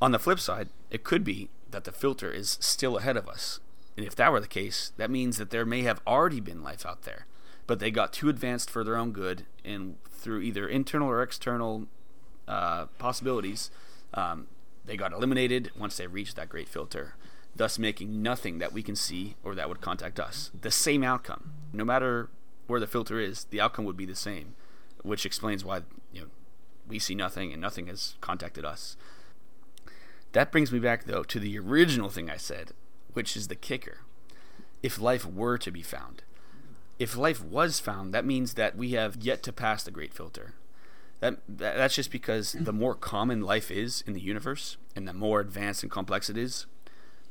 On 0.02 0.12
the 0.12 0.20
flip 0.20 0.40
side, 0.40 0.70
it 0.92 1.04
could 1.04 1.24
be 1.24 1.50
that 1.72 1.84
the 1.84 1.92
filter 1.92 2.32
is 2.32 2.58
still 2.62 2.98
ahead 2.98 3.18
of 3.18 3.28
us. 3.28 3.60
And 3.98 4.06
if 4.06 4.16
that 4.16 4.32
were 4.32 4.40
the 4.40 4.48
case, 4.48 4.92
that 4.98 5.10
means 5.10 5.38
that 5.38 5.50
there 5.50 5.66
may 5.66 5.82
have 5.84 6.02
already 6.06 6.40
been 6.40 6.64
life 6.64 6.86
out 6.86 7.04
there, 7.04 7.26
but 7.68 7.80
they 7.80 7.92
got 7.92 8.14
too 8.14 8.30
advanced 8.30 8.70
for 8.70 8.84
their 8.84 8.96
own 8.96 9.12
good, 9.12 9.46
and 9.64 9.96
through 10.10 10.42
either 10.42 10.68
internal 10.68 11.10
or 11.10 11.22
external 11.22 11.88
uh, 12.48 12.86
possibilities, 12.98 13.72
um, 14.14 14.48
they 14.86 14.98
got 14.98 15.14
eliminated 15.14 15.72
once 15.78 15.98
they 15.98 16.08
reached 16.08 16.36
that 16.36 16.50
great 16.50 16.70
filter, 16.70 17.16
thus 17.56 17.80
making 17.80 18.22
nothing 18.22 18.60
that 18.60 18.74
we 18.74 18.84
can 18.84 18.96
see 18.96 19.36
or 19.44 19.56
that 19.56 19.68
would 19.68 19.82
contact 19.82 20.20
us. 20.20 20.52
The 20.60 20.72
same 20.72 21.04
outcome. 21.04 21.54
No 21.74 21.84
matter 21.84 22.30
where 22.68 22.80
the 22.80 22.88
filter 22.88 23.20
is, 23.20 23.46
the 23.46 23.62
outcome 23.62 23.86
would 23.86 23.98
be 23.98 24.06
the 24.06 24.16
same, 24.16 24.56
which 25.02 25.26
explains 25.26 25.64
why 25.64 25.82
you 26.12 26.22
know 26.22 26.28
we 26.88 27.00
see 27.00 27.16
nothing 27.16 27.52
and 27.52 27.62
nothing 27.62 27.88
has 27.88 28.16
contacted 28.22 28.66
us. 28.66 28.96
That 30.34 30.52
brings 30.52 30.72
me 30.72 30.80
back 30.80 31.06
though 31.06 31.24
to 31.24 31.40
the 31.40 31.58
original 31.58 32.10
thing 32.10 32.30
I 32.30 32.38
said, 32.38 32.72
which 33.14 33.36
is 33.36 33.48
the 33.48 33.56
kicker. 33.56 34.00
If 34.84 35.00
life 35.00 35.26
were 35.26 35.58
to 35.58 35.72
be 35.72 35.82
found, 35.82 36.22
if 36.98 37.18
life 37.18 37.44
was 37.44 37.80
found, 37.80 38.14
that 38.14 38.26
means 38.26 38.54
that 38.54 38.78
we 38.78 38.92
have 38.92 39.18
yet 39.18 39.44
to 39.44 39.54
pass 39.54 39.84
the 39.84 39.92
great 39.92 40.14
filter. 40.14 40.54
That, 41.20 41.40
that 41.48 41.78
that's 41.78 41.96
just 41.96 42.12
because 42.12 42.56
the 42.60 42.74
more 42.74 42.94
common 42.94 43.42
life 43.42 43.72
is 43.72 44.04
in 44.06 44.14
the 44.14 44.22
universe 44.22 44.78
and 44.96 45.08
the 45.08 45.14
more 45.14 45.40
advanced 45.40 45.82
and 45.82 45.92
complex 45.92 46.30
it 46.30 46.38
is, 46.38 46.66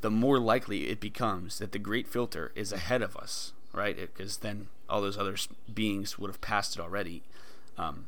the 0.01 0.11
more 0.11 0.39
likely 0.39 0.89
it 0.89 1.01
becomes 1.01 1.59
that 1.59 1.73
the 1.73 1.79
great 1.79 2.09
filter 2.09 2.53
is 2.55 2.73
ahead 2.73 3.03
of 3.03 3.17
us, 3.17 3.53
right? 3.73 3.97
Because 3.97 4.39
then 4.39 4.69
all 4.89 5.01
those 5.01 5.19
other 5.19 5.37
beings 5.73 6.19
would 6.19 6.29
have 6.29 6.41
passed 6.41 6.77
it 6.77 6.83
already. 6.83 7.23
Um, 7.79 8.07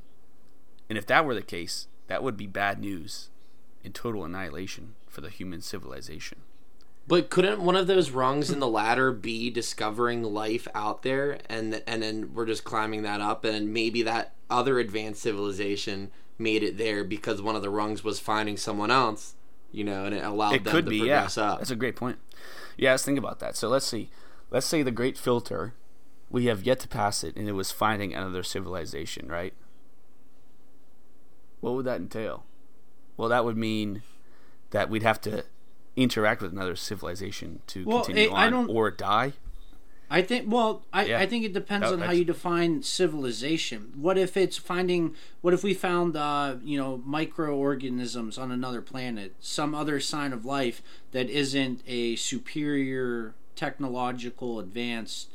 and 0.88 0.98
if 0.98 1.06
that 1.06 1.24
were 1.24 1.34
the 1.34 1.42
case, 1.42 1.88
that 2.08 2.22
would 2.22 2.36
be 2.36 2.46
bad 2.46 2.80
news 2.80 3.30
and 3.84 3.94
total 3.94 4.24
annihilation 4.24 4.94
for 5.06 5.20
the 5.20 5.30
human 5.30 5.60
civilization. 5.60 6.40
But 7.08 7.30
couldn't 7.30 7.60
one 7.60 7.76
of 7.76 7.86
those 7.86 8.10
rungs 8.10 8.50
in 8.50 8.58
the 8.58 8.66
ladder 8.66 9.12
be 9.12 9.48
discovering 9.48 10.22
life 10.24 10.66
out 10.74 11.02
there, 11.02 11.38
and 11.48 11.82
and 11.86 12.02
then 12.02 12.34
we're 12.34 12.46
just 12.46 12.64
climbing 12.64 13.02
that 13.02 13.20
up, 13.20 13.44
and 13.44 13.72
maybe 13.72 14.02
that 14.02 14.34
other 14.50 14.78
advanced 14.78 15.22
civilization 15.22 16.10
made 16.38 16.62
it 16.62 16.78
there 16.78 17.04
because 17.04 17.40
one 17.40 17.56
of 17.56 17.62
the 17.62 17.70
rungs 17.70 18.04
was 18.04 18.20
finding 18.20 18.56
someone 18.56 18.90
else, 18.90 19.34
you 19.70 19.84
know, 19.84 20.04
and 20.04 20.14
it 20.14 20.24
allowed 20.24 20.54
it 20.54 20.64
them 20.64 20.72
could 20.72 20.84
to 20.84 20.90
be 20.90 20.98
yeah. 20.98 21.20
progress 21.20 21.38
up. 21.38 21.58
that's 21.58 21.70
a 21.70 21.76
great 21.76 21.96
point. 21.96 22.18
Yeah 22.76 22.90
let's 22.90 23.04
think 23.04 23.18
about 23.18 23.38
that. 23.40 23.56
So 23.56 23.68
let's 23.68 23.86
see. 23.86 24.10
Let's 24.50 24.66
say 24.66 24.82
the 24.82 24.90
great 24.90 25.16
filter 25.16 25.74
we 26.28 26.46
have 26.46 26.64
yet 26.64 26.80
to 26.80 26.88
pass 26.88 27.24
it 27.24 27.36
and 27.36 27.48
it 27.48 27.52
was 27.52 27.70
finding 27.70 28.14
another 28.14 28.42
civilization 28.42 29.28
right? 29.28 29.54
What 31.60 31.74
would 31.74 31.86
that 31.86 32.00
entail? 32.00 32.44
Well 33.16 33.28
that 33.28 33.44
would 33.44 33.56
mean 33.56 34.02
that 34.70 34.90
we'd 34.90 35.02
have 35.02 35.20
to 35.22 35.44
interact 35.96 36.42
with 36.42 36.52
another 36.52 36.76
civilization 36.76 37.60
to 37.68 37.84
Well, 37.84 38.04
continue 38.04 38.30
eh, 38.30 38.34
I 38.34 38.46
on 38.46 38.68
or 38.68 38.90
die 38.90 39.32
I 40.08 40.22
think. 40.22 40.44
Well, 40.48 40.84
I, 40.92 41.06
Yeah. 41.06 41.18
I 41.18 41.26
think 41.26 41.44
it 41.44 41.52
depends 41.52 41.88
That- 41.88 41.94
on 41.94 42.00
how 42.02 42.12
you 42.12 42.24
define 42.24 42.84
civilization. 42.84 43.92
What 43.96 44.16
if 44.16 44.36
it's 44.36 44.56
finding? 44.56 45.16
What 45.40 45.52
if 45.52 45.64
we 45.64 45.74
found, 45.74 46.16
uh, 46.16 46.56
you 46.62 46.78
know, 46.78 47.02
microorganisms 47.04 48.38
on 48.38 48.52
another 48.52 48.80
planet, 48.82 49.34
some 49.40 49.74
other 49.74 49.98
sign 49.98 50.32
of 50.32 50.44
life 50.44 50.80
that 51.10 51.28
isn't 51.28 51.80
a 51.88 52.14
superior 52.14 53.34
technological 53.56 54.60
advanced 54.60 55.30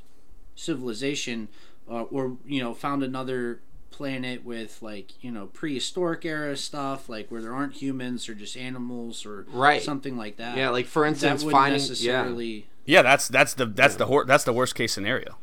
civilization, 0.56 1.50
uh, 1.90 2.04
or 2.04 2.38
you 2.46 2.62
know, 2.64 2.74
found 2.74 3.04
another 3.04 3.60
planet 3.92 4.44
with 4.46 4.82
like 4.82 5.24
you 5.24 5.32
know 5.32 5.48
prehistoric 5.48 6.26
era 6.26 6.56
stuff, 6.58 7.10
like 7.10 7.30
where 7.30 7.42
there 7.42 7.54
aren't 7.54 7.76
humans 7.76 8.28
or 8.30 8.34
just 8.34 8.56
animals 8.58 9.26
or 9.26 9.46
Right. 9.52 9.82
something 9.82 10.18
like 10.18 10.38
that. 10.38 10.58
yeah, 10.58 10.70
like 10.70 10.86
for 10.88 11.06
instance, 11.06 11.44
wouldn't 11.44 11.60
finding 11.62 11.82
yeah. 11.82 11.88
necessarily. 11.88 12.68
yeah 12.86 13.02
that's 13.02 13.28
that's 13.28 13.54
the 13.54 13.66
that's 13.66 13.96
the 13.96 14.06
hor- 14.08 14.26
that's 14.26 14.44
the 14.44 14.54
worst 14.54 14.74
case 14.76 14.92
scenario 14.94 15.38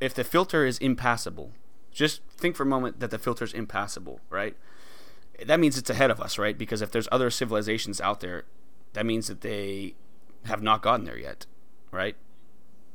if 0.00 0.12
the 0.14 0.24
filter 0.24 0.66
is 0.66 0.78
impassable 0.78 1.52
just 1.92 2.20
think 2.36 2.56
for 2.56 2.64
a 2.64 2.66
moment 2.66 2.98
that 3.00 3.10
the 3.12 3.18
filter 3.18 3.44
is 3.44 3.52
impassable 3.54 4.18
right 4.30 4.56
that 5.46 5.60
means 5.60 5.78
it's 5.78 5.88
ahead 5.90 6.10
of 6.10 6.20
us 6.20 6.38
right 6.38 6.58
because 6.58 6.82
if 6.82 6.90
there's 6.90 7.08
other 7.12 7.30
civilizations 7.30 8.00
out 8.00 8.20
there 8.20 8.44
that 8.94 9.06
means 9.06 9.28
that 9.28 9.42
they 9.42 9.94
have 10.46 10.60
not 10.62 10.82
gotten 10.82 11.04
there 11.06 11.16
yet 11.18 11.46
right 11.92 12.16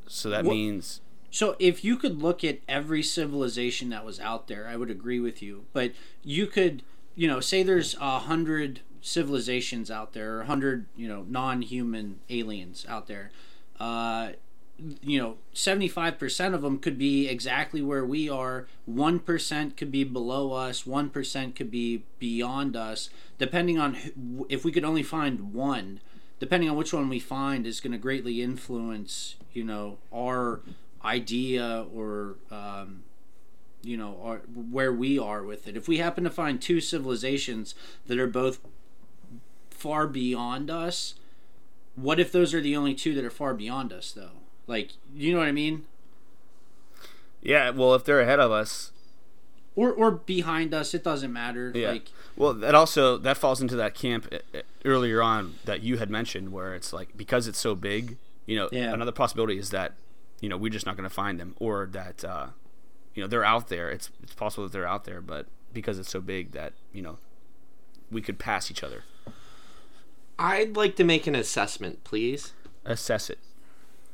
so 0.05 0.29
that 0.29 0.43
Wha- 0.43 0.51
means 0.53 0.99
So 1.31 1.55
if 1.57 1.83
you 1.83 1.95
could 1.95 2.21
look 2.21 2.43
at 2.43 2.59
every 2.67 3.01
civilization 3.01 3.89
that 3.89 4.05
was 4.05 4.19
out 4.19 4.47
there, 4.47 4.67
I 4.67 4.75
would 4.75 4.91
agree 4.91 5.19
with 5.19 5.41
you. 5.41 5.63
But 5.71 5.93
you 6.23 6.45
could, 6.45 6.83
you 7.15 7.27
know, 7.27 7.39
say 7.39 7.63
there's 7.63 7.95
a 7.99 8.19
hundred 8.19 8.81
civilizations 9.01 9.89
out 9.89 10.13
there, 10.13 10.35
or 10.35 10.41
a 10.41 10.45
hundred, 10.45 10.85
you 10.95 11.07
know, 11.07 11.25
non-human 11.27 12.19
aliens 12.29 12.85
out 12.87 13.07
there. 13.07 13.31
Uh, 13.79 14.31
you 15.01 15.21
know, 15.21 15.37
seventy-five 15.53 16.19
percent 16.19 16.53
of 16.53 16.63
them 16.63 16.79
could 16.79 16.97
be 16.97 17.27
exactly 17.27 17.81
where 17.81 18.05
we 18.05 18.29
are. 18.29 18.67
One 18.85 19.19
percent 19.19 19.77
could 19.77 19.91
be 19.91 20.03
below 20.03 20.53
us. 20.53 20.85
One 20.85 21.09
percent 21.09 21.55
could 21.55 21.71
be 21.71 22.03
beyond 22.19 22.75
us. 22.75 23.09
Depending 23.37 23.79
on 23.79 23.93
who, 23.93 24.45
if 24.49 24.65
we 24.65 24.71
could 24.71 24.83
only 24.83 25.03
find 25.03 25.53
one, 25.53 26.01
depending 26.39 26.69
on 26.69 26.75
which 26.75 26.93
one 26.93 27.09
we 27.09 27.19
find, 27.19 27.65
is 27.65 27.79
going 27.79 27.93
to 27.93 27.97
greatly 27.97 28.41
influence, 28.41 29.35
you 29.53 29.63
know, 29.63 29.97
our 30.13 30.61
idea 31.03 31.85
or 31.93 32.35
um, 32.51 33.03
you 33.81 33.97
know 33.97 34.19
our, 34.23 34.37
where 34.69 34.93
we 34.93 35.17
are 35.17 35.43
with 35.43 35.67
it 35.67 35.75
if 35.75 35.87
we 35.87 35.97
happen 35.97 36.23
to 36.23 36.29
find 36.29 36.61
two 36.61 36.79
civilizations 36.79 37.73
that 38.07 38.19
are 38.19 38.27
both 38.27 38.59
far 39.69 40.05
beyond 40.07 40.69
us 40.69 41.15
what 41.95 42.19
if 42.19 42.31
those 42.31 42.53
are 42.53 42.61
the 42.61 42.75
only 42.75 42.93
two 42.93 43.13
that 43.15 43.25
are 43.25 43.31
far 43.31 43.53
beyond 43.53 43.91
us 43.91 44.11
though 44.11 44.29
like 44.67 44.91
you 45.15 45.33
know 45.33 45.39
what 45.39 45.47
i 45.47 45.51
mean 45.51 45.83
yeah 47.41 47.69
well 47.71 47.93
if 47.95 48.03
they're 48.05 48.21
ahead 48.21 48.39
of 48.39 48.51
us 48.51 48.91
or 49.75 49.91
or 49.91 50.11
behind 50.11 50.73
us 50.73 50.93
it 50.93 51.03
doesn't 51.03 51.33
matter 51.33 51.71
Yeah. 51.73 51.91
like 51.91 52.09
Well, 52.35 52.53
that 52.55 52.75
also 52.75 53.17
that 53.17 53.37
falls 53.37 53.61
into 53.61 53.75
that 53.77 53.95
camp 53.95 54.31
earlier 54.85 55.21
on 55.21 55.55
that 55.65 55.81
you 55.81 55.97
had 55.97 56.09
mentioned, 56.09 56.51
where 56.51 56.73
it's 56.75 56.91
like 56.93 57.15
because 57.17 57.47
it's 57.47 57.59
so 57.59 57.75
big, 57.75 58.17
you 58.45 58.55
know, 58.57 58.69
Yeah. 58.71 58.93
another 58.93 59.11
possibility 59.11 59.57
is 59.57 59.69
that 59.71 59.93
you 60.41 60.49
know 60.49 60.57
we're 60.57 60.69
just 60.69 60.85
not 60.85 60.97
going 60.97 61.07
to 61.07 61.13
find 61.13 61.39
them, 61.39 61.55
or 61.59 61.87
that 61.91 62.25
uh, 62.25 62.47
you 63.13 63.23
know 63.23 63.27
they're 63.27 63.45
out 63.45 63.69
there. 63.69 63.89
It's 63.89 64.09
it's 64.21 64.33
possible 64.33 64.65
that 64.65 64.73
they're 64.73 64.87
out 64.87 65.05
there, 65.05 65.21
but 65.21 65.45
because 65.71 65.97
it's 65.97 66.09
so 66.09 66.19
big 66.19 66.51
that 66.51 66.73
you 66.91 67.01
know 67.01 67.17
we 68.11 68.21
could 68.21 68.37
pass 68.37 68.69
each 68.69 68.83
other. 68.83 69.03
I'd 70.37 70.75
like 70.75 70.95
to 70.97 71.03
make 71.03 71.27
an 71.27 71.35
assessment, 71.35 72.03
please. 72.03 72.53
Assess 72.83 73.29
it. 73.29 73.37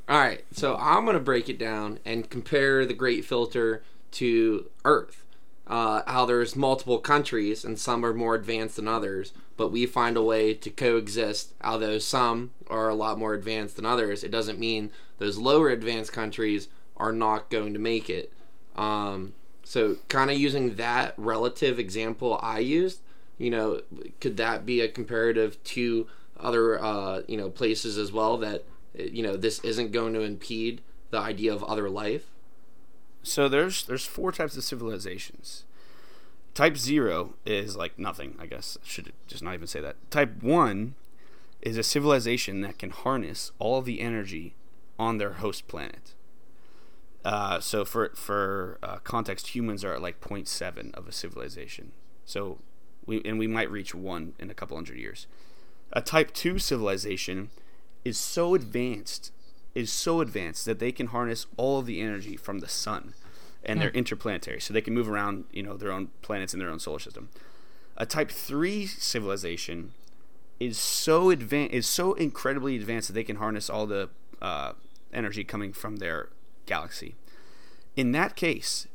All 0.09 0.19
right, 0.19 0.45
so 0.51 0.75
I'm 0.77 1.05
gonna 1.05 1.19
break 1.19 1.49
it 1.49 1.57
down 1.57 1.99
and 2.05 2.29
compare 2.29 2.85
the 2.85 2.93
Great 2.93 3.25
Filter 3.25 3.83
to 4.11 4.69
Earth. 4.85 5.23
Uh, 5.67 6.01
how 6.07 6.25
there's 6.25 6.55
multiple 6.55 6.97
countries 6.97 7.65
and 7.65 7.77
some 7.77 8.05
are 8.05 8.13
more 8.13 8.35
advanced 8.35 8.77
than 8.77 8.87
others, 8.87 9.33
but 9.57 9.71
we 9.71 9.85
find 9.85 10.15
a 10.15 10.23
way 10.23 10.53
to 10.53 10.69
coexist. 10.69 11.53
Although 11.61 11.99
some 11.99 12.51
are 12.69 12.87
a 12.87 12.95
lot 12.95 13.19
more 13.19 13.33
advanced 13.33 13.75
than 13.75 13.85
others, 13.85 14.23
it 14.23 14.31
doesn't 14.31 14.59
mean 14.59 14.91
those 15.17 15.37
lower 15.37 15.69
advanced 15.69 16.13
countries 16.13 16.69
are 16.95 17.11
not 17.11 17.49
going 17.49 17.73
to 17.73 17.79
make 17.79 18.09
it. 18.09 18.31
Um, 18.77 19.33
so, 19.63 19.97
kind 20.07 20.31
of 20.31 20.37
using 20.37 20.75
that 20.75 21.13
relative 21.17 21.79
example 21.79 22.39
I 22.41 22.59
used, 22.59 23.01
you 23.37 23.49
know, 23.49 23.81
could 24.21 24.37
that 24.37 24.65
be 24.65 24.79
a 24.79 24.87
comparative 24.87 25.61
to 25.65 26.07
other, 26.39 26.81
uh, 26.81 27.23
you 27.27 27.35
know, 27.35 27.49
places 27.49 27.97
as 27.97 28.11
well 28.11 28.37
that, 28.37 28.63
you 28.97 29.21
know, 29.21 29.35
this 29.35 29.59
isn't 29.59 29.91
going 29.91 30.13
to 30.13 30.21
impede 30.21 30.81
the 31.09 31.19
idea 31.19 31.53
of 31.53 31.63
other 31.65 31.89
life? 31.89 32.27
So 33.27 33.49
there's 33.49 33.83
there's 33.83 34.05
four 34.05 34.31
types 34.31 34.55
of 34.57 34.63
civilizations. 34.63 35.65
Type 36.53 36.77
zero 36.77 37.35
is 37.45 37.75
like 37.75 37.99
nothing. 37.99 38.35
I 38.39 38.45
guess 38.45 38.77
should 38.83 39.11
just 39.27 39.43
not 39.43 39.53
even 39.53 39.67
say 39.67 39.81
that. 39.81 39.95
Type 40.09 40.41
one 40.41 40.95
is 41.61 41.77
a 41.77 41.83
civilization 41.83 42.61
that 42.61 42.79
can 42.79 42.91
harness 42.91 43.51
all 43.59 43.81
the 43.81 43.99
energy 43.99 44.55
on 44.97 45.17
their 45.17 45.33
host 45.33 45.67
planet. 45.67 46.13
Uh, 47.25 47.59
so 47.59 47.83
for 47.83 48.11
for 48.15 48.79
uh, 48.81 48.97
context, 49.03 49.47
humans 49.47 49.83
are 49.83 49.95
at 49.95 50.01
like 50.01 50.21
0.7 50.21 50.93
of 50.95 51.07
a 51.07 51.11
civilization. 51.11 51.91
So 52.25 52.59
we 53.05 53.21
and 53.25 53.37
we 53.37 53.47
might 53.47 53.69
reach 53.69 53.93
one 53.93 54.33
in 54.39 54.49
a 54.49 54.53
couple 54.53 54.77
hundred 54.77 54.97
years. 54.97 55.27
A 55.91 56.01
type 56.01 56.33
two 56.33 56.59
civilization 56.59 57.49
is 58.05 58.17
so 58.17 58.55
advanced 58.55 59.31
is 59.77 59.91
so 59.91 60.21
advanced 60.21 60.65
that 60.65 60.79
they 60.79 60.91
can 60.91 61.07
harness 61.07 61.45
all 61.55 61.77
of 61.77 61.85
the 61.85 62.01
energy 62.01 62.35
from 62.35 62.59
the 62.59 62.67
sun 62.67 63.13
and 63.63 63.79
they're 63.79 63.91
interplanetary 63.91 64.59
so 64.59 64.73
they 64.73 64.81
can 64.81 64.93
move 64.93 65.07
around 65.07 65.43
you 65.51 65.61
know 65.61 65.77
their 65.77 65.91
own 65.91 66.09
planets 66.23 66.51
in 66.53 66.59
their 66.59 66.69
own 66.69 66.79
solar 66.79 66.97
system. 66.97 67.29
A 67.95 68.05
type 68.05 68.31
3 68.31 68.87
civilization 68.87 69.91
is 70.59 70.79
so 70.79 71.29
advanced 71.29 71.73
is 71.75 71.85
so 71.85 72.13
incredibly 72.13 72.75
advanced 72.75 73.09
that 73.09 73.13
they 73.13 73.23
can 73.23 73.35
harness 73.35 73.69
all 73.69 73.85
the 73.85 74.09
uh, 74.41 74.73
energy 75.13 75.43
coming 75.43 75.73
from 75.73 75.97
their 75.97 76.29
galaxy. 76.65 77.15
In 77.95 78.13
that 78.13 78.35
case 78.35 78.87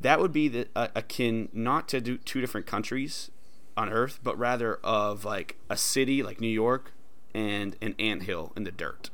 that 0.00 0.20
would 0.20 0.32
be 0.32 0.48
the 0.48 0.68
uh, 0.74 0.88
akin 0.94 1.50
not 1.52 1.86
to 1.88 2.00
do 2.00 2.16
two 2.16 2.40
different 2.40 2.66
countries 2.66 3.30
on 3.76 3.90
Earth, 3.90 4.20
but 4.22 4.38
rather 4.38 4.76
of 4.82 5.26
like 5.26 5.56
a 5.68 5.76
city 5.76 6.22
like 6.22 6.40
New 6.40 6.48
York 6.48 6.92
and 7.34 7.76
an 7.82 7.94
anthill 7.98 8.52
in 8.56 8.64
the 8.64 8.72
dirt. 8.72 9.10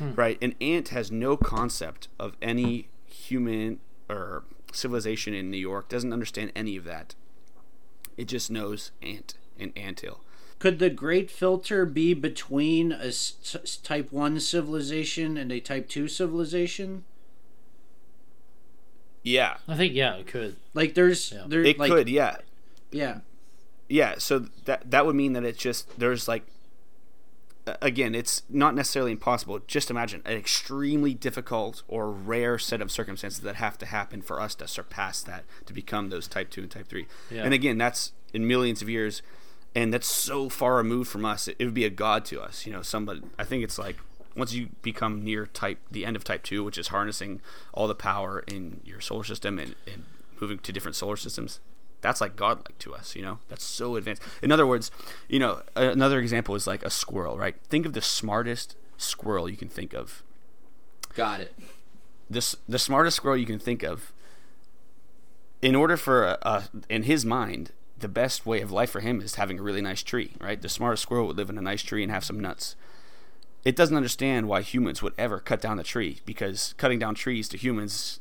Hmm. 0.00 0.14
Right? 0.14 0.38
An 0.42 0.54
ant 0.60 0.88
has 0.88 1.12
no 1.12 1.36
concept 1.36 2.08
of 2.18 2.36
any 2.42 2.88
human 3.06 3.78
or 4.08 4.42
civilization 4.72 5.34
in 5.34 5.50
New 5.50 5.58
York. 5.58 5.88
Doesn't 5.88 6.12
understand 6.12 6.50
any 6.56 6.76
of 6.76 6.84
that. 6.84 7.14
It 8.16 8.24
just 8.26 8.50
knows 8.50 8.90
ant 9.02 9.34
and 9.58 9.72
ant 9.76 10.00
hill. 10.00 10.20
Could 10.58 10.78
the 10.78 10.90
Great 10.90 11.30
Filter 11.30 11.86
be 11.86 12.12
between 12.14 12.92
a 12.92 13.06
s- 13.06 13.34
s- 13.54 13.76
Type 13.76 14.10
1 14.12 14.40
civilization 14.40 15.36
and 15.36 15.50
a 15.52 15.60
Type 15.60 15.88
2 15.88 16.08
civilization? 16.08 17.04
Yeah, 19.22 19.58
I 19.68 19.76
think 19.76 19.94
yeah, 19.94 20.14
it 20.16 20.26
could. 20.26 20.56
Like, 20.74 20.94
there's. 20.94 21.30
Yeah. 21.32 21.44
There, 21.46 21.62
it 21.62 21.78
like, 21.78 21.90
could. 21.90 22.08
Yeah, 22.08 22.36
Yeah. 22.90 23.18
yeah 23.88 24.14
so 24.18 24.46
that 24.64 24.90
that 24.90 25.04
would 25.04 25.16
mean 25.16 25.34
that 25.34 25.44
it's 25.44 25.58
just 25.58 25.98
there's 25.98 26.26
like 26.28 26.42
a- 26.42 26.50
again 27.82 28.14
it's 28.14 28.42
not 28.48 28.74
necessarily 28.74 29.12
impossible 29.12 29.60
just 29.66 29.90
imagine 29.90 30.22
an 30.24 30.36
extremely 30.36 31.14
difficult 31.14 31.82
or 31.88 32.10
rare 32.10 32.58
set 32.58 32.80
of 32.80 32.90
circumstances 32.90 33.40
that 33.40 33.56
have 33.56 33.76
to 33.78 33.86
happen 33.86 34.22
for 34.22 34.40
us 34.40 34.54
to 34.54 34.66
surpass 34.68 35.22
that 35.22 35.44
to 35.66 35.72
become 35.72 36.08
those 36.10 36.26
type 36.28 36.50
2 36.50 36.62
and 36.62 36.70
type 36.70 36.86
3 36.88 37.06
Yeah. 37.30 37.42
and 37.44 37.52
again 37.54 37.78
that's 37.78 38.12
in 38.32 38.46
millions 38.46 38.82
of 38.82 38.88
years 38.88 39.22
and 39.74 39.92
that's 39.92 40.06
so 40.06 40.48
far 40.48 40.76
removed 40.76 41.10
from 41.10 41.24
us 41.24 41.48
it, 41.48 41.56
it 41.58 41.64
would 41.64 41.74
be 41.74 41.84
a 41.84 41.90
god 41.90 42.24
to 42.26 42.40
us 42.40 42.66
you 42.66 42.72
know 42.72 42.82
somebody 42.82 43.22
i 43.38 43.44
think 43.44 43.62
it's 43.64 43.78
like 43.78 43.96
once 44.36 44.52
you 44.54 44.68
become 44.82 45.22
near 45.24 45.46
type 45.46 45.78
the 45.90 46.04
end 46.06 46.16
of 46.16 46.24
type 46.24 46.42
2 46.42 46.62
which 46.64 46.78
is 46.78 46.88
harnessing 46.88 47.40
all 47.74 47.86
the 47.88 47.94
power 47.94 48.44
in 48.46 48.80
your 48.84 49.00
solar 49.00 49.24
system 49.24 49.58
and, 49.58 49.74
and 49.92 50.04
moving 50.40 50.58
to 50.58 50.72
different 50.72 50.96
solar 50.96 51.16
systems 51.16 51.60
that's 52.00 52.20
like 52.20 52.36
godlike 52.36 52.78
to 52.78 52.94
us 52.94 53.14
you 53.16 53.22
know? 53.22 53.38
That's 53.48 53.64
so 53.64 53.96
advanced. 53.96 54.22
In 54.42 54.52
other 54.52 54.66
words 54.66 54.90
you 55.28 55.38
know 55.38 55.62
another 55.76 56.20
example 56.20 56.54
is 56.54 56.66
like 56.66 56.82
a 56.82 56.90
squirrel 56.90 57.36
right? 57.38 57.56
Think 57.68 57.86
of 57.86 57.92
the 57.92 58.02
smartest 58.02 58.76
squirrel 58.96 59.48
you 59.48 59.56
can 59.56 59.68
think 59.68 59.94
of. 59.94 60.22
Got 61.14 61.40
it. 61.40 61.54
this 62.28 62.54
the 62.68 62.78
smartest 62.78 63.16
squirrel 63.16 63.36
you 63.36 63.46
can 63.46 63.58
think 63.58 63.82
of 63.82 64.12
in 65.60 65.74
order 65.74 65.96
for 65.96 66.24
a, 66.24 66.38
a, 66.42 66.64
in 66.88 67.02
his 67.02 67.24
mind 67.24 67.72
the 67.98 68.08
best 68.08 68.46
way 68.46 68.62
of 68.62 68.72
life 68.72 68.90
for 68.90 69.00
him 69.00 69.20
is 69.20 69.34
having 69.34 69.58
a 69.58 69.62
really 69.62 69.82
nice 69.82 70.02
tree 70.02 70.32
right? 70.40 70.60
The 70.60 70.68
smartest 70.68 71.02
squirrel 71.02 71.26
would 71.26 71.36
live 71.36 71.50
in 71.50 71.58
a 71.58 71.62
nice 71.62 71.82
tree 71.82 72.02
and 72.02 72.12
have 72.12 72.24
some 72.24 72.40
nuts. 72.40 72.76
It 73.62 73.76
doesn't 73.76 73.96
understand 73.96 74.48
why 74.48 74.62
humans 74.62 75.02
would 75.02 75.12
ever 75.18 75.38
cut 75.38 75.60
down 75.60 75.76
the 75.76 75.82
tree 75.82 76.20
because 76.24 76.74
cutting 76.78 76.98
down 76.98 77.14
trees 77.14 77.46
to 77.50 77.58
humans 77.58 78.19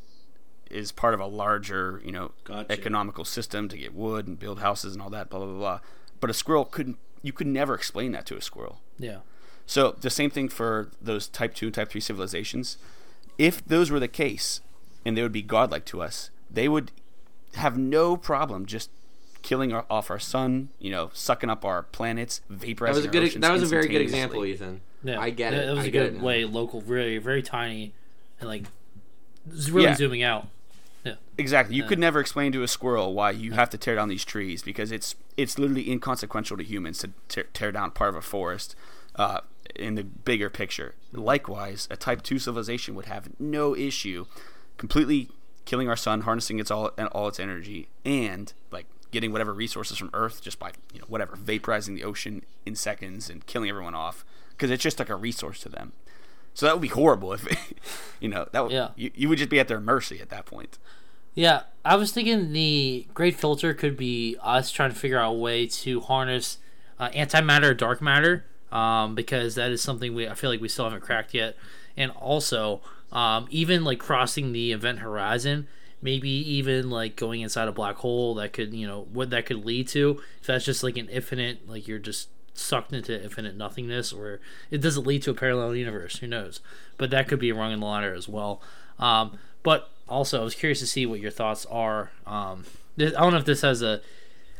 is 0.69 0.91
part 0.91 1.13
of 1.13 1.19
a 1.19 1.25
larger 1.25 2.01
you 2.05 2.11
know 2.11 2.31
Gotcha. 2.43 2.71
economical 2.71 3.25
system 3.25 3.67
to 3.69 3.77
get 3.77 3.93
wood 3.93 4.27
and 4.27 4.37
build 4.39 4.59
houses 4.59 4.93
and 4.93 5.01
all 5.01 5.09
that 5.09 5.29
blah 5.29 5.39
blah 5.39 5.47
blah, 5.47 5.57
blah. 5.57 5.79
but 6.19 6.29
a 6.29 6.33
squirrel 6.33 6.65
couldn't 6.65 6.97
you 7.21 7.33
could 7.33 7.47
never 7.47 7.73
explain 7.75 8.11
that 8.13 8.25
to 8.27 8.37
a 8.37 8.41
squirrel 8.41 8.79
Yeah. 8.97 9.17
so 9.65 9.95
the 9.99 10.09
same 10.09 10.29
thing 10.29 10.47
for 10.49 10.89
those 11.01 11.27
type 11.27 11.53
2 11.55 11.67
and 11.67 11.75
type 11.75 11.89
3 11.89 11.99
civilizations. 12.01 12.77
If 13.37 13.65
those 13.65 13.89
were 13.91 13.99
the 13.99 14.07
case 14.09 14.61
and 15.05 15.15
they 15.17 15.21
would 15.21 15.31
be 15.31 15.41
godlike 15.41 15.85
to 15.85 16.01
us, 16.01 16.29
they 16.51 16.67
would 16.67 16.91
have 17.55 17.77
no 17.77 18.17
problem 18.17 18.65
just 18.65 18.89
killing 19.41 19.71
our, 19.71 19.85
off 19.89 20.09
our 20.11 20.19
sun, 20.19 20.69
you 20.77 20.91
know, 20.91 21.09
sucking 21.13 21.49
up 21.49 21.63
our 21.63 21.83
planets, 21.83 22.41
vaporizing 22.51 22.77
That 22.79 22.95
was 22.95 23.03
a 23.05 23.07
our 23.07 23.11
good. 23.13 23.23
oceans 23.23 23.41
That 23.41 23.51
was 23.53 23.63
a 23.63 23.65
very 23.67 23.87
good 23.87 24.01
example. 24.01 24.45
Ethan. 24.45 24.81
Yeah. 25.03 25.19
I 25.21 25.29
get 25.29 25.53
it. 25.53 25.65
That 25.65 25.75
was 25.75 25.85
I 25.85 25.87
a 25.87 25.91
good 25.91 26.21
way 26.21 26.43
local, 26.45 26.81
very 26.81 27.17
very 27.17 27.41
tiny, 27.41 27.93
and 28.41 28.49
like 28.49 28.63
it's 29.49 29.69
really 29.69 29.87
Yeah. 29.87 29.95
zooming 29.95 30.21
out. 30.23 30.47
Yeah. 31.03 31.15
Exactly. 31.37 31.75
You 31.75 31.83
could 31.83 31.99
never 31.99 32.19
explain 32.19 32.51
to 32.51 32.63
a 32.63 32.67
squirrel 32.67 33.13
why 33.13 33.31
you 33.31 33.53
have 33.53 33.69
to 33.69 33.77
tear 33.77 33.95
down 33.95 34.09
these 34.09 34.25
trees 34.25 34.61
because 34.61 34.91
it's 34.91 35.15
it's 35.37 35.57
literally 35.57 35.89
inconsequential 35.89 36.57
to 36.57 36.63
humans 36.63 36.99
to 36.99 37.11
tear, 37.29 37.45
tear 37.53 37.71
down 37.71 37.91
part 37.91 38.09
of 38.09 38.15
a 38.15 38.21
forest 38.21 38.75
uh, 39.15 39.39
in 39.75 39.95
the 39.95 40.03
bigger 40.03 40.49
picture. 40.49 40.95
Likewise, 41.13 41.87
a 41.89 41.95
Type 41.95 42.21
Two 42.21 42.39
civilization 42.39 42.95
would 42.95 43.05
have 43.05 43.29
no 43.39 43.75
issue 43.75 44.25
completely 44.77 45.29
killing 45.65 45.87
our 45.87 45.95
sun, 45.95 46.21
harnessing 46.21 46.59
its 46.59 46.71
all 46.71 46.91
and 46.97 47.07
all 47.09 47.27
its 47.27 47.39
energy, 47.39 47.87
and 48.03 48.53
like 48.71 48.85
getting 49.11 49.31
whatever 49.31 49.53
resources 49.53 49.97
from 49.97 50.09
Earth 50.13 50.41
just 50.41 50.59
by 50.59 50.71
you 50.93 50.99
know 50.99 51.05
whatever 51.07 51.35
vaporizing 51.35 51.95
the 51.95 52.03
ocean 52.03 52.43
in 52.65 52.75
seconds 52.75 53.29
and 53.29 53.45
killing 53.45 53.69
everyone 53.69 53.95
off 53.95 54.25
because 54.51 54.69
it's 54.69 54.83
just 54.83 54.99
like 54.99 55.09
a 55.09 55.15
resource 55.15 55.61
to 55.61 55.69
them. 55.69 55.93
So 56.59 56.65
that 56.65 56.75
would 56.75 56.81
be 56.81 56.89
horrible 56.89 57.31
if 57.31 57.47
you 58.19 58.27
know 58.27 58.45
that 58.51 58.61
would, 58.63 58.73
Yeah. 58.73 58.89
you, 58.97 59.11
you 59.15 59.29
would 59.29 59.37
just 59.37 59.49
be 59.49 59.61
at 59.61 59.69
their 59.69 59.79
mercy 59.79 60.19
at 60.19 60.27
that 60.27 60.45
point. 60.45 60.77
Yeah, 61.33 61.61
I 61.85 61.95
was 61.95 62.11
thinking 62.11 62.51
the 62.51 63.07
Great 63.13 63.37
Filter 63.37 63.73
could 63.73 63.95
be 63.95 64.35
us 64.41 64.69
trying 64.69 64.89
to 64.91 64.95
figure 64.99 65.17
out 65.17 65.29
a 65.31 65.37
way 65.37 65.67
to 65.67 66.01
harness 66.01 66.57
uh, 66.99 67.07
antimatter, 67.11 67.77
dark 67.77 68.01
matter, 68.01 68.43
um, 68.73 69.15
because 69.15 69.55
that 69.55 69.71
is 69.71 69.81
something 69.81 70.13
we 70.13 70.27
I 70.27 70.33
feel 70.33 70.49
like 70.49 70.59
we 70.59 70.67
still 70.67 70.83
haven't 70.83 70.99
cracked 70.99 71.33
yet, 71.33 71.55
and 71.95 72.11
also 72.11 72.81
um, 73.13 73.47
even 73.49 73.85
like 73.85 73.99
crossing 73.99 74.51
the 74.51 74.73
event 74.73 74.99
horizon, 74.99 75.65
maybe 76.01 76.29
even 76.29 76.89
like 76.89 77.15
going 77.15 77.39
inside 77.39 77.69
a 77.69 77.71
black 77.71 77.95
hole 77.95 78.35
that 78.35 78.51
could 78.51 78.73
you 78.73 78.85
know 78.85 79.07
what 79.13 79.29
that 79.29 79.45
could 79.45 79.63
lead 79.65 79.87
to. 79.89 80.21
If 80.41 80.47
that's 80.47 80.65
just 80.65 80.83
like 80.83 80.97
an 80.97 81.07
infinite, 81.07 81.69
like 81.69 81.87
you're 81.87 81.99
just 81.99 82.27
sucked 82.53 82.93
into 82.93 83.21
infinite 83.21 83.55
nothingness, 83.55 84.11
or 84.11 84.39
it 84.71 84.81
doesn't 84.81 85.07
lead 85.07 85.23
to 85.23 85.31
a 85.31 85.33
parallel 85.33 85.75
universe. 85.75 86.17
Who 86.17 86.27
knows? 86.27 86.59
But 86.97 87.09
that 87.11 87.27
could 87.27 87.39
be 87.39 87.49
a 87.49 87.55
rung 87.55 87.71
in 87.71 87.79
the 87.79 87.85
ladder 87.85 88.13
as 88.13 88.27
well. 88.27 88.61
Um, 88.99 89.39
but 89.63 89.89
also, 90.07 90.41
I 90.41 90.43
was 90.43 90.55
curious 90.55 90.79
to 90.79 90.87
see 90.87 91.05
what 91.05 91.19
your 91.19 91.31
thoughts 91.31 91.65
are. 91.67 92.11
Um, 92.25 92.65
I 92.97 93.09
don't 93.09 93.31
know 93.31 93.37
if 93.39 93.45
this 93.45 93.61
has 93.61 93.81
a. 93.81 94.01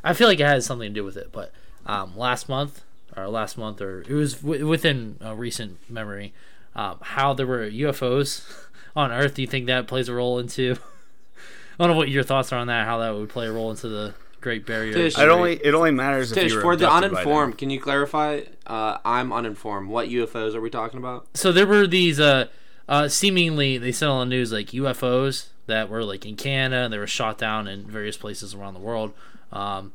I 0.04 0.14
feel 0.14 0.28
like 0.28 0.40
it 0.40 0.46
has 0.46 0.66
something 0.66 0.90
to 0.90 1.00
do 1.00 1.04
with 1.04 1.18
it, 1.18 1.32
but 1.32 1.52
um, 1.86 2.18
last 2.18 2.48
month 2.48 2.84
or 3.18 3.28
last 3.28 3.58
month 3.58 3.82
or 3.82 4.02
it 4.02 4.12
was 4.12 4.36
w- 4.36 4.68
within 4.68 5.18
a 5.20 5.36
recent 5.36 5.78
memory, 5.90 6.34
um, 6.76 7.00
how 7.02 7.34
there 7.34 7.48
were 7.48 7.70
UFOs 7.70 8.68
on 8.96 9.12
Earth. 9.12 9.34
Do 9.36 9.42
you 9.42 9.48
think 9.48 9.66
that 9.66 9.88
plays 9.88 10.08
a 10.08 10.14
role 10.14 10.40
into? 10.40 10.78
I 11.80 11.84
don't 11.84 11.92
know 11.92 11.98
what 11.98 12.10
your 12.10 12.24
thoughts 12.24 12.52
are 12.52 12.60
on 12.60 12.68
that. 12.68 12.86
How 12.86 13.00
that 13.00 13.16
would 13.16 13.30
play 13.30 13.48
a 13.48 13.52
role 13.52 13.72
into 13.72 13.88
the 13.88 14.14
Great 14.42 14.66
Barrier. 14.66 14.94
Tish, 14.94 15.18
It 15.18 15.30
only 15.30 15.54
it 15.56 15.74
only 15.74 15.92
matters 15.92 16.32
if 16.32 16.36
Tish, 16.36 16.52
you 16.52 16.58
were 16.58 16.62
for 16.62 16.76
the 16.76 16.86
abducted 16.86 17.12
by 17.12 17.24
them. 17.24 17.28
uninformed, 17.28 17.58
can 17.58 17.70
you 17.70 17.80
clarify? 17.80 18.42
Uh, 18.66 18.98
I'm 19.04 19.32
uninformed. 19.34 19.90
What 19.90 20.10
UFOs 20.10 20.56
are 20.56 20.62
we 20.62 20.70
talking 20.70 21.00
about? 21.00 21.28
so 21.34 21.52
there 21.52 21.68
were 21.68 21.88
these 21.88 22.20
uh, 22.20 22.48
uh 22.88 23.08
seemingly 23.08 23.78
they 23.78 23.92
said 23.92 24.08
on 24.08 24.30
the 24.30 24.36
news 24.36 24.52
like 24.52 24.68
UFOs 24.68 25.48
that 25.68 25.90
were 25.90 26.04
like 26.04 26.26
in 26.26 26.36
Canada 26.36 26.84
and 26.84 26.94
they 26.94 26.98
were 26.98 27.08
shot 27.08 27.38
down 27.38 27.68
in 27.68 27.86
various 27.86 28.18
places 28.18 28.54
around 28.54 28.74
the 28.74 28.80
world. 28.80 29.14
Um, 29.52 29.94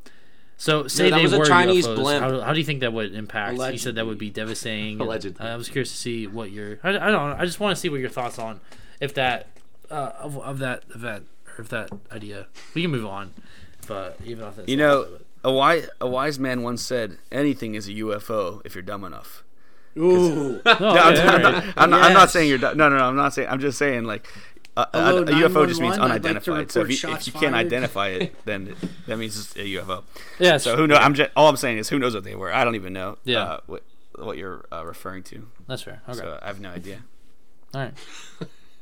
so 0.56 0.86
say 0.86 1.10
that 1.10 1.16
they 1.16 1.22
was 1.22 1.32
a 1.32 1.38
were 1.38 1.46
Chinese 1.46 1.86
UFOs, 1.86 1.96
blimp. 1.96 2.22
How, 2.24 2.40
how 2.40 2.52
do 2.52 2.58
you 2.58 2.64
think 2.64 2.80
that 2.80 2.92
would 2.92 3.14
impact? 3.14 3.58
You 3.58 3.78
said 3.78 3.96
that 3.96 4.06
would 4.06 4.18
be 4.18 4.30
devastating. 4.30 4.92
and 4.92 5.02
Allegedly. 5.02 5.44
I 5.44 5.56
was 5.56 5.68
curious 5.68 5.90
to 5.90 5.96
see 5.96 6.26
what 6.26 6.50
your 6.50 6.78
I, 6.82 6.90
I 6.90 6.92
don't 6.92 7.30
know, 7.30 7.36
I 7.38 7.44
just 7.44 7.60
want 7.60 7.76
to 7.76 7.80
see 7.80 7.88
what 7.88 8.00
your 8.00 8.08
thoughts 8.08 8.38
on 8.38 8.60
if 9.00 9.14
that 9.14 9.48
uh, 9.90 10.12
of, 10.18 10.38
of 10.38 10.58
that 10.60 10.84
event 10.94 11.26
or 11.46 11.62
if 11.62 11.68
that 11.70 11.90
idea. 12.10 12.46
We 12.74 12.82
can 12.82 12.90
move 12.90 13.06
on, 13.06 13.34
but 13.84 14.18
even 14.24 14.46
if 14.46 14.56
that's 14.56 14.68
You 14.68 14.76
know, 14.76 15.06
a 15.42 15.52
wise 15.52 15.88
a 16.00 16.08
wise 16.08 16.38
man 16.38 16.62
once 16.62 16.82
said, 16.82 17.18
"Anything 17.30 17.74
is 17.74 17.88
a 17.88 17.92
UFO 17.92 18.60
if 18.64 18.74
you're 18.74 18.82
dumb 18.82 19.04
enough." 19.04 19.42
Ooh. 19.96 20.60
Oh, 20.66 20.76
No, 20.80 20.88
I'm, 20.88 20.96
I'm 20.96 20.96
all 20.96 21.14
right. 21.14 21.42
not, 21.42 21.64
I'm, 21.76 21.90
not, 21.90 22.02
I'm 22.02 22.12
not 22.14 22.30
saying 22.30 22.48
you're 22.48 22.58
dumb. 22.58 22.76
No, 22.76 22.88
no, 22.88 22.98
no. 22.98 23.04
I'm 23.04 23.16
not 23.16 23.32
saying. 23.34 23.48
I'm 23.48 23.60
just 23.60 23.78
saying 23.78 24.04
like. 24.04 24.26
A, 24.76 24.88
a, 24.92 25.02
Hello, 25.04 25.22
a 25.22 25.26
UFO 25.26 25.68
just 25.68 25.80
means 25.80 25.94
I'd 25.96 26.00
like 26.00 26.10
unidentified. 26.10 26.72
so 26.72 26.80
if 26.80 27.00
you, 27.00 27.10
if 27.10 27.28
you 27.28 27.32
can't 27.32 27.54
identify 27.54 28.08
it, 28.08 28.34
then 28.44 28.74
that 29.06 29.18
means 29.18 29.38
it's 29.38 29.54
a 29.54 29.60
UFO. 29.60 30.02
Yeah, 30.40 30.56
So 30.56 30.74
who 30.76 30.88
knows? 30.88 30.98
I'm 31.00 31.14
just 31.14 31.30
all 31.36 31.48
I'm 31.48 31.56
saying 31.56 31.78
is 31.78 31.88
who 31.90 32.00
knows 32.00 32.12
what 32.12 32.24
they 32.24 32.34
were. 32.34 32.52
I 32.52 32.64
don't 32.64 32.74
even 32.74 32.92
know. 32.92 33.16
Yeah. 33.22 33.42
Uh, 33.44 33.60
what 33.66 33.84
what 34.16 34.36
you're 34.36 34.64
uh, 34.72 34.84
referring 34.84 35.22
to. 35.24 35.46
That's 35.68 35.82
fair. 35.82 36.02
Okay. 36.08 36.18
So 36.18 36.40
I 36.42 36.46
have 36.48 36.58
no 36.58 36.70
idea. 36.70 37.02
All 37.72 37.82
right. 37.82 37.94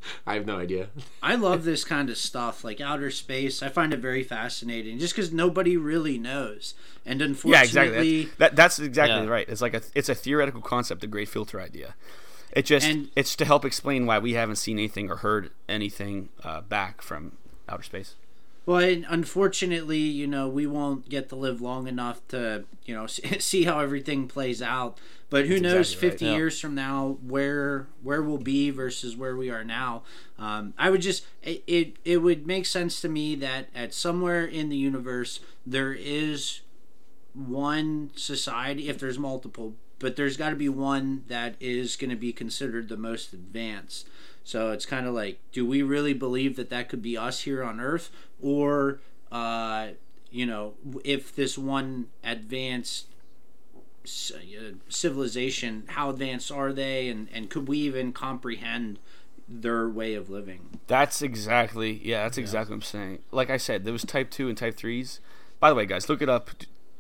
I 0.26 0.34
have 0.34 0.46
no 0.46 0.56
idea. 0.58 0.88
I 1.22 1.34
love 1.34 1.64
this 1.64 1.84
kind 1.84 2.10
of 2.10 2.16
stuff, 2.16 2.64
like 2.64 2.80
outer 2.80 3.10
space. 3.10 3.62
I 3.62 3.68
find 3.68 3.92
it 3.92 4.00
very 4.00 4.22
fascinating, 4.22 4.98
just 4.98 5.14
because 5.14 5.32
nobody 5.32 5.76
really 5.76 6.18
knows. 6.18 6.74
And 7.04 7.20
Yeah, 7.20 7.26
unfortunately, 7.26 7.66
exactly. 7.66 8.24
That's, 8.24 8.36
that, 8.38 8.56
that's 8.56 8.78
exactly 8.80 9.24
Yeah. 9.24 9.30
right. 9.32 9.48
It's 9.48 9.60
like 9.62 9.74
a 9.74 9.82
it's 9.94 10.08
a 10.08 10.14
theoretical 10.14 10.60
concept, 10.60 11.00
the 11.00 11.06
great 11.06 11.28
filter 11.28 11.60
idea. 11.60 11.94
It 12.52 12.66
just 12.66 12.86
And- 12.86 13.08
it's 13.16 13.34
to 13.36 13.44
help 13.44 13.64
explain 13.64 14.06
why 14.06 14.18
we 14.18 14.34
haven't 14.34 14.56
seen 14.56 14.78
anything 14.78 15.10
or 15.10 15.16
heard 15.16 15.50
anything 15.68 16.28
uh, 16.44 16.60
back 16.60 17.00
from 17.02 17.32
outer 17.68 17.82
space. 17.82 18.14
Well, 18.66 18.78
unfortunately, 19.08 19.98
you 19.98 20.26
know, 20.26 20.48
we 20.48 20.66
won't 20.66 21.08
get 21.08 21.28
to 21.30 21.36
live 21.36 21.60
long 21.60 21.88
enough 21.88 22.26
to, 22.28 22.64
you 22.84 22.94
know, 22.94 23.06
see 23.08 23.64
how 23.64 23.80
everything 23.80 24.28
plays 24.28 24.62
out. 24.62 24.98
But 25.30 25.46
who 25.46 25.58
knows, 25.58 25.88
exactly 25.92 26.08
right. 26.08 26.12
fifty 26.12 26.24
Yeah. 26.26 26.36
years 26.36 26.60
from 26.60 26.74
now, 26.74 27.16
where 27.26 27.86
where 28.02 28.22
we'll 28.22 28.38
be 28.38 28.70
versus 28.70 29.16
where 29.16 29.34
we 29.34 29.48
are 29.50 29.64
now. 29.64 30.02
Um, 30.38 30.74
I 30.78 30.90
would 30.90 31.00
just 31.00 31.24
it, 31.42 31.64
it 31.66 31.96
it 32.04 32.18
would 32.18 32.46
make 32.46 32.66
sense 32.66 33.00
to 33.00 33.08
me 33.08 33.34
that 33.36 33.68
at 33.74 33.94
somewhere 33.94 34.44
in 34.44 34.68
the 34.68 34.76
universe 34.76 35.40
there 35.66 35.92
is 35.94 36.60
one 37.34 38.10
society 38.14 38.88
if 38.88 38.98
there's 38.98 39.18
multiple 39.18 39.74
but 39.98 40.16
there's 40.16 40.36
got 40.36 40.50
to 40.50 40.56
be 40.56 40.68
one 40.68 41.22
that 41.28 41.54
is 41.60 41.94
going 41.96 42.10
to 42.10 42.16
be 42.16 42.32
considered 42.32 42.88
the 42.88 42.96
most 42.96 43.32
advanced 43.32 44.08
So 44.44 44.70
it's 44.70 44.86
kind 44.86 45.06
of 45.06 45.14
like, 45.14 45.38
do 45.52 45.66
we 45.66 45.82
really 45.82 46.14
believe 46.14 46.56
that 46.56 46.70
that 46.70 46.88
could 46.88 47.02
be 47.02 47.16
us 47.16 47.42
here 47.42 47.62
on 47.62 47.80
Earth, 47.80 48.10
or 48.40 49.00
uh, 49.30 49.88
you 50.30 50.46
know, 50.46 50.74
if 51.04 51.34
this 51.34 51.56
one 51.56 52.08
advanced 52.24 53.06
uh, 54.04 54.72
civilization, 54.88 55.84
how 55.88 56.10
advanced 56.10 56.50
are 56.50 56.72
they, 56.72 57.08
and 57.08 57.28
and 57.32 57.50
could 57.50 57.68
we 57.68 57.78
even 57.78 58.12
comprehend 58.12 58.98
their 59.48 59.88
way 59.88 60.14
of 60.14 60.28
living? 60.28 60.78
That's 60.86 61.22
exactly 61.22 62.00
yeah. 62.02 62.24
That's 62.24 62.38
exactly 62.38 62.72
what 62.72 62.78
I'm 62.78 62.82
saying. 62.82 63.18
Like 63.30 63.50
I 63.50 63.58
said, 63.58 63.84
there 63.84 63.92
was 63.92 64.04
type 64.04 64.30
two 64.30 64.48
and 64.48 64.58
type 64.58 64.76
threes. 64.76 65.20
By 65.60 65.68
the 65.70 65.76
way, 65.76 65.86
guys, 65.86 66.08
look 66.08 66.20
it 66.20 66.28
up. 66.28 66.50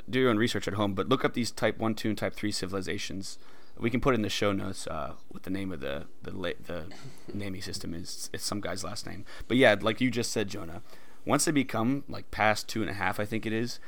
Do 0.08 0.20
your 0.20 0.30
own 0.30 0.36
research 0.36 0.68
at 0.68 0.74
home, 0.74 0.94
but 0.94 1.08
look 1.08 1.24
up 1.24 1.34
these 1.34 1.50
type 1.50 1.78
one, 1.78 1.94
two, 1.94 2.10
and 2.10 2.18
type 2.18 2.34
three 2.34 2.52
civilizations. 2.52 3.38
We 3.78 3.90
can 3.90 4.00
put 4.00 4.14
in 4.14 4.22
the 4.22 4.28
show 4.28 4.52
notes 4.52 4.86
uh, 4.86 5.14
what 5.28 5.42
the 5.42 5.50
name 5.50 5.72
of 5.72 5.80
the 5.80 6.06
the 6.22 6.30
la- 6.36 6.50
the 6.66 6.86
naming 7.32 7.62
system 7.62 7.94
is. 7.94 8.30
It's 8.32 8.44
some 8.44 8.60
guy's 8.60 8.84
last 8.84 9.06
name. 9.06 9.24
But 9.48 9.56
yeah, 9.56 9.74
like 9.80 10.00
you 10.00 10.10
just 10.10 10.30
said, 10.32 10.48
Jonah. 10.48 10.82
Once 11.24 11.44
they 11.44 11.52
become 11.52 12.04
like 12.08 12.30
past 12.30 12.68
two 12.68 12.80
and 12.82 12.90
a 12.90 12.94
half, 12.94 13.18
I 13.20 13.24
think 13.24 13.46
it 13.46 13.52
is. 13.52 13.78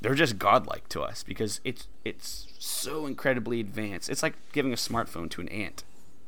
They're 0.00 0.14
just 0.14 0.38
godlike 0.38 0.88
to 0.90 1.02
us 1.02 1.22
because 1.22 1.60
it's 1.64 1.88
it's 2.04 2.46
so 2.58 3.06
incredibly 3.06 3.60
advanced. 3.60 4.08
It's 4.08 4.22
like 4.22 4.34
giving 4.52 4.72
a 4.72 4.76
smartphone 4.76 5.28
to 5.30 5.40
an 5.40 5.48
ant. 5.48 5.84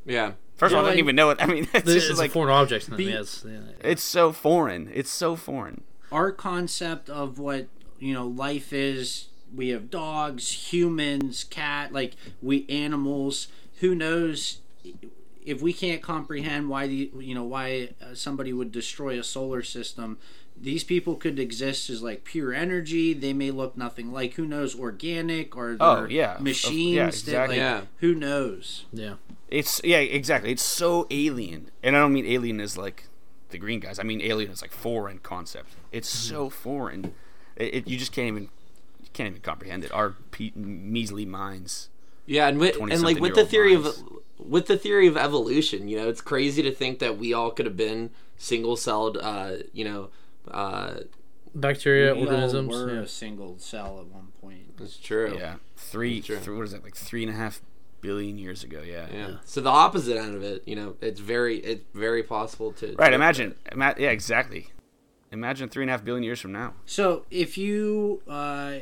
Yeah. 0.07 0.33
First 0.57 0.73
of 0.73 0.79
all, 0.79 0.85
I 0.85 0.89
Yeah, 0.89 0.91
don't 0.91 0.97
like- 0.97 0.99
even 1.05 1.17
know 1.17 1.31
it. 1.31 1.39
I 1.41 1.47
mean. 1.47 1.67
It's 1.75 1.89
It's, 1.89 2.07
just 2.07 2.19
a 2.19 2.23
like 2.23 2.31
foreign 2.33 2.51
object. 2.53 2.85
to 2.87 2.91
them, 2.91 2.99
Be- 2.99 3.05
yes. 3.05 3.45
Yeah. 3.49 3.61
it's 3.81 4.03
so 4.03 4.33
foreign. 4.33 4.91
It's 4.93 5.11
so 5.11 5.37
foreign. 5.37 5.83
our 6.13 6.33
concept 6.33 7.09
of 7.09 7.39
what 7.39 7.69
you 7.99 8.13
know 8.13 8.27
life 8.27 8.73
is 8.73 9.29
we 9.55 9.69
have 9.69 9.91
dogs 9.91 10.73
humans 10.73 11.45
cat 11.45 11.93
like 11.93 12.15
we 12.43 12.67
animals 12.69 13.49
who 13.81 13.95
knows 13.95 14.59
if 15.45 15.63
we 15.63 15.73
can't 15.73 16.03
comprehend 16.03 16.69
why 16.69 16.87
the 16.87 17.11
you 17.19 17.35
know 17.35 17.45
why 17.45 17.89
uh, 18.03 18.15
somebody 18.15 18.53
would 18.53 18.71
destroy 18.73 19.19
a 19.19 19.25
solar 19.25 19.63
system 19.63 20.19
these 20.63 20.85
people 20.85 21.15
could 21.17 21.39
exist 21.39 21.89
as 21.89 22.03
like 22.03 22.23
pure 22.25 22.53
energy 22.53 23.13
they 23.15 23.33
may 23.33 23.51
look 23.51 23.77
nothing 23.77 24.13
like 24.13 24.35
who 24.35 24.45
knows 24.47 24.79
organic 24.79 25.57
or 25.57 25.77
Oh, 25.81 26.05
yeah, 26.09 26.37
of- 26.37 26.43
machines 26.43 26.95
yeah, 26.95 27.05
that, 27.05 27.09
exactly. 27.15 27.57
like, 27.57 27.63
Yeah. 27.63 27.81
who 27.99 28.15
knows 28.15 28.85
Yeah. 28.93 29.15
It's 29.49 29.81
yeah, 29.83 29.99
exactly. 29.99 30.53
It's 30.53 30.63
so 30.63 31.09
alien, 31.11 31.73
and 31.83 31.97
I 31.97 31.99
don't 31.99 32.13
mean 32.13 32.25
alien 32.25 32.61
as 32.61 32.79
like 32.79 33.09
the 33.49 33.59
green 33.59 33.81
guys. 33.81 33.99
I 33.99 34.05
mean 34.05 34.21
alien 34.21 34.49
as 34.53 34.63
like 34.63 34.71
foreign 34.71 35.19
concept. 35.19 35.71
It's 35.91 36.09
so 36.09 36.49
foreign. 36.51 37.15
It, 37.57 37.75
it 37.75 37.89
you 37.89 37.99
just 37.99 38.13
can't 38.13 38.29
even 38.29 38.43
you 38.45 38.49
can't 39.13 39.29
even 39.29 39.43
comprehend 39.43 39.85
it. 39.85 39.93
Our 39.93 40.11
pe- 40.31 40.53
measly 40.55 41.27
minds. 41.27 41.89
Yeah, 42.27 42.49
and 42.49 42.59
with, 42.59 42.77
and 42.77 43.03
like 43.03 43.19
with 43.19 43.35
the 43.35 43.43
20-something-year-old 43.43 43.51
theory 43.51 43.75
of 43.75 44.21
with 44.39 44.67
the 44.67 44.77
theory 44.77 45.07
of 45.07 45.17
evolution, 45.17 45.89
you 45.89 45.99
know, 45.99 46.09
it's 46.09 46.21
crazy 46.21 46.63
to 46.63 46.73
think 46.73 46.99
that 47.01 47.19
we 47.19 47.35
all 47.35 47.51
could 47.51 47.67
have 47.67 47.77
been 47.77 48.11
single-celled, 48.39 49.19
uh, 49.19 49.53
you 49.73 49.85
know, 49.85 50.09
uh, 50.51 51.01
Bacteria, 51.55 52.15
we 52.15 52.21
all 52.23 52.27
organisms. 52.29 52.69
were 52.69 52.95
yeah. 52.95 53.01
a 53.01 53.07
single 53.07 53.59
cell 53.59 53.99
at 54.01 54.07
one 54.07 54.29
point 54.41 54.77
That's 54.79 54.97
true. 54.97 55.37
Yeah, 55.37 55.57
three. 55.77 56.21
True. 56.23 56.39
Three, 56.39 56.57
what 56.57 56.65
is 56.65 56.73
that? 56.73 56.85
Like 56.85 56.95
three 56.95 57.25
and 57.25 57.33
a 57.33 57.37
half 57.37 57.61
billion 58.01 58.39
years 58.39 58.65
ago. 58.65 58.83
Yeah. 58.83 59.07
Yeah. 59.13 59.31
So 59.45 59.61
the 59.61 59.71
opposite 59.71 60.17
end 60.17 60.35
of 60.37 60.43
it, 60.43 60.63
you 60.67 60.77
know, 60.77 60.97
it's 61.01 61.21
very 61.21 61.59
it's 61.59 61.85
very 61.95 62.23
possible 62.23 62.73
to 62.75 62.95
Right. 62.97 63.13
Imagine. 63.13 63.57
Ima- 63.73 63.97
yeah. 63.99 64.11
Exactly. 64.11 64.69
Imagine 65.33 65.69
three 65.69 65.85
and 65.85 65.91
a 65.91 65.93
half 65.93 66.05
billion 66.05 66.25
years 66.25 66.41
from 66.41 66.53
now. 66.53 66.75
So, 66.87 67.25
if 67.31 67.57
you, 67.57 68.21
uh, 68.29 68.79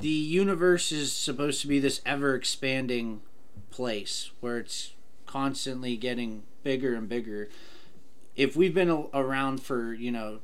the 0.00 0.08
universe 0.08 0.92
is 0.92 1.12
supposed 1.12 1.62
to 1.62 1.66
be 1.66 1.78
this 1.78 2.02
ever 2.04 2.34
expanding 2.34 3.22
place 3.70 4.30
where 4.40 4.58
it's 4.58 4.92
constantly 5.24 5.96
getting 5.96 6.42
bigger 6.62 6.94
and 6.94 7.08
bigger. 7.08 7.48
If 8.36 8.54
we've 8.54 8.74
been 8.74 9.06
around 9.14 9.62
for, 9.62 9.94
you 9.94 10.10
know, 10.10 10.40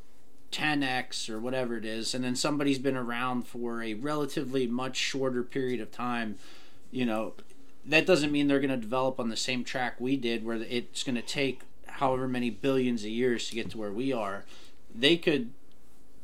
10x 0.50 1.28
or 1.28 1.38
whatever 1.38 1.76
it 1.76 1.84
is, 1.84 2.14
and 2.14 2.24
then 2.24 2.36
somebody's 2.36 2.78
been 2.78 2.96
around 2.96 3.46
for 3.46 3.82
a 3.82 3.94
relatively 3.94 4.66
much 4.66 4.96
shorter 4.96 5.42
period 5.42 5.80
of 5.80 5.90
time, 5.90 6.38
you 6.90 7.04
know, 7.04 7.34
that 7.84 8.06
doesn't 8.06 8.32
mean 8.32 8.48
they're 8.48 8.60
going 8.60 8.70
to 8.70 8.76
develop 8.76 9.20
on 9.20 9.28
the 9.28 9.36
same 9.36 9.64
track 9.64 10.00
we 10.00 10.16
did, 10.16 10.44
where 10.44 10.56
it's 10.56 11.02
going 11.02 11.16
to 11.16 11.22
take 11.22 11.62
however 11.86 12.26
many 12.26 12.50
billions 12.50 13.02
of 13.02 13.10
years 13.10 13.48
to 13.48 13.54
get 13.54 13.70
to 13.70 13.78
where 13.78 13.92
we 13.92 14.12
are. 14.12 14.44
They 14.94 15.16
could 15.16 15.50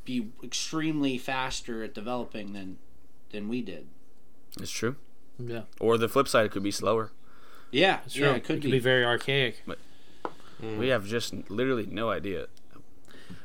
be 0.04 0.28
extremely 0.42 1.18
faster 1.18 1.82
at 1.82 1.94
developing 1.94 2.52
than 2.52 2.78
than 3.30 3.48
we 3.48 3.62
did. 3.62 3.86
It's 4.60 4.70
true. 4.70 4.96
Yeah. 5.38 5.62
Or 5.80 5.96
the 5.98 6.08
flip 6.08 6.28
side, 6.28 6.46
it 6.46 6.52
could 6.52 6.62
be 6.62 6.70
slower. 6.70 7.12
Yeah, 7.70 8.00
It's 8.04 8.16
yeah, 8.16 8.26
true. 8.28 8.36
it 8.36 8.44
could 8.44 8.60
be. 8.60 8.70
be. 8.72 8.78
very 8.80 9.04
archaic. 9.04 9.62
But 9.66 9.78
mm. 10.62 10.76
We 10.78 10.88
have 10.88 11.06
just 11.06 11.32
literally 11.48 11.86
no 11.86 12.10
idea. 12.10 12.48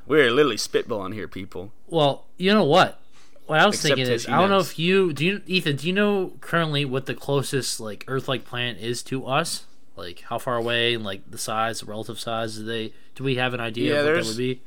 We're 0.08 0.32
literally 0.32 0.58
spitballing 0.58 1.14
here, 1.14 1.28
people. 1.28 1.72
Well, 1.88 2.26
you 2.38 2.52
know 2.54 2.64
what? 2.64 3.00
What 3.46 3.60
I 3.60 3.66
was 3.68 3.76
Except 3.76 3.96
thinking 3.96 4.12
is, 4.14 4.28
I 4.28 4.40
don't 4.40 4.50
know 4.50 4.58
if 4.60 4.80
you 4.80 5.14
do. 5.14 5.26
You, 5.26 5.42
Ethan, 5.46 5.76
do 5.76 5.88
you 5.88 5.94
know 5.94 6.34
currently 6.42 6.84
what 6.86 7.06
the 7.06 7.14
closest 7.14 7.80
like 7.80 8.04
Earth-like 8.08 8.46
planet 8.46 8.82
is 8.82 9.04
to 9.04 9.26
us? 9.28 9.66
Like 9.96 10.22
how 10.22 10.40
far 10.40 10.58
away 10.58 10.96
and 10.96 11.04
like 11.04 11.30
the 11.30 11.38
size, 11.38 11.80
the 11.82 11.86
relative 11.86 12.20
size? 12.20 12.58
Do 12.58 12.64
they? 12.66 12.94
Do 13.14 13.24
we 13.24 13.36
have 13.36 13.54
an 13.54 13.60
idea 13.60 13.94
Yeah, 13.94 14.00
of 14.00 14.06
what 14.08 14.16
that 14.16 14.26
would 14.26 14.38
be? 14.38 14.62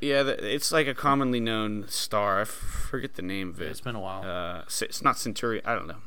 Yeah, 0.00 0.22
th- 0.22 0.38
it's 0.40 0.70
like 0.70 0.86
a 0.86 0.94
commonly 0.94 1.40
known 1.40 1.86
star. 1.88 2.38
I 2.38 2.42
f- 2.42 2.48
forget 2.48 3.14
the 3.14 3.22
name 3.22 3.50
of 3.50 3.60
it. 3.60 3.66
It's 3.68 3.80
been 3.80 3.96
a 3.96 4.00
while. 4.00 4.22
uh, 4.22 4.62
it's 4.82 5.02
not 5.02 5.18
Centauri. 5.18 5.64
I 5.64 5.74
don't 5.74 5.86
know. 5.88 6.02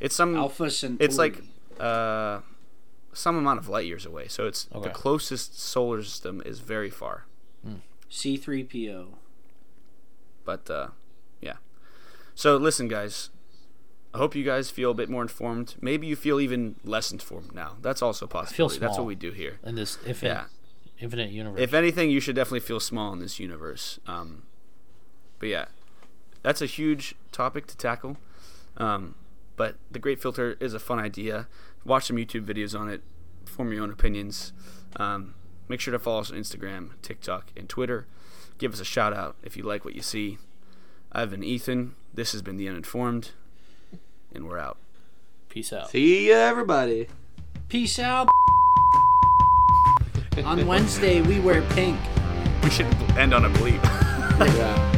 It's 0.00 0.14
some. 0.16 0.34
Alpha 0.36 0.68
Centauri. 0.70 1.04
It's 1.06 1.16
like 1.16 1.42
uh, 1.78 2.40
some 3.12 3.36
amount 3.36 3.58
of 3.60 3.68
light 3.68 3.86
years 3.86 4.04
away. 4.04 4.26
So 4.28 4.46
it's 4.46 4.66
Okay. 4.74 4.88
the 4.88 4.94
closest 4.94 5.60
solar 5.60 6.02
system 6.02 6.42
is 6.44 6.60
very 6.60 6.90
far. 6.90 7.24
C3PO. 8.10 9.08
But 10.44 10.70
uh, 10.70 10.88
yeah. 11.40 11.54
So 12.34 12.56
listen, 12.56 12.88
guys. 12.88 13.30
I 14.14 14.18
hope 14.18 14.34
you 14.34 14.44
guys 14.44 14.70
feel 14.70 14.92
a 14.92 14.94
bit 14.94 15.10
more 15.10 15.20
informed. 15.20 15.74
Maybe 15.80 16.06
you 16.06 16.16
feel 16.16 16.40
even 16.40 16.76
less 16.84 17.12
informed 17.12 17.54
now. 17.54 17.76
That's 17.82 18.00
also 18.00 18.26
possible. 18.26 18.68
That's 18.68 18.78
small. 18.78 18.96
what 18.98 19.06
we 19.06 19.14
do 19.14 19.30
here. 19.32 19.58
in 19.62 19.74
this 19.74 19.98
infinite, 20.06 20.32
Yeah. 20.32 20.44
Infinite 20.98 21.30
universe. 21.30 21.60
If 21.60 21.74
anything, 21.74 22.10
you 22.10 22.20
should 22.20 22.36
definitely 22.36 22.60
feel 22.60 22.80
small 22.80 23.12
in 23.12 23.18
this 23.18 23.38
universe. 23.38 23.98
Um, 24.06 24.42
but 25.38 25.48
yeah, 25.48 25.66
that's 26.42 26.62
a 26.62 26.66
huge 26.66 27.14
topic 27.32 27.66
to 27.68 27.76
tackle. 27.76 28.16
Um, 28.76 29.14
but 29.56 29.76
the 29.90 29.98
Great 29.98 30.20
Filter 30.20 30.56
is 30.60 30.74
a 30.74 30.78
fun 30.78 30.98
idea. 30.98 31.48
Watch 31.84 32.06
some 32.06 32.16
YouTube 32.16 32.44
videos 32.44 32.78
on 32.78 32.88
it. 32.88 33.02
Form 33.46 33.72
your 33.72 33.82
own 33.82 33.90
opinions. 33.90 34.52
Um, 34.96 35.34
make 35.68 35.80
sure 35.80 35.92
to 35.92 35.98
follow 35.98 36.20
us 36.20 36.30
on 36.30 36.36
Instagram, 36.36 36.90
TikTok, 37.02 37.50
and 37.56 37.68
Twitter. 37.68 38.06
Give 38.58 38.72
us 38.72 38.80
a 38.80 38.84
shout 38.84 39.12
out 39.12 39.36
if 39.42 39.56
you 39.56 39.62
like 39.62 39.84
what 39.84 39.94
you 39.94 40.02
see. 40.02 40.38
I've 41.12 41.30
been 41.30 41.44
Ethan. 41.44 41.94
This 42.12 42.32
has 42.32 42.42
been 42.42 42.56
The 42.56 42.68
Uninformed. 42.68 43.30
And 44.34 44.46
we're 44.46 44.58
out. 44.58 44.78
Peace 45.48 45.72
out. 45.72 45.90
See 45.90 46.28
ya, 46.28 46.36
everybody. 46.36 47.08
Peace 47.68 47.98
out. 47.98 48.28
On 50.44 50.66
Wednesday, 50.66 51.22
we 51.22 51.40
wear 51.40 51.62
pink. 51.62 51.98
We 52.62 52.70
should 52.70 52.86
end 53.16 53.32
on 53.32 53.44
a 53.44 53.50
bleep. 53.50 53.82
Yeah. 54.38 54.95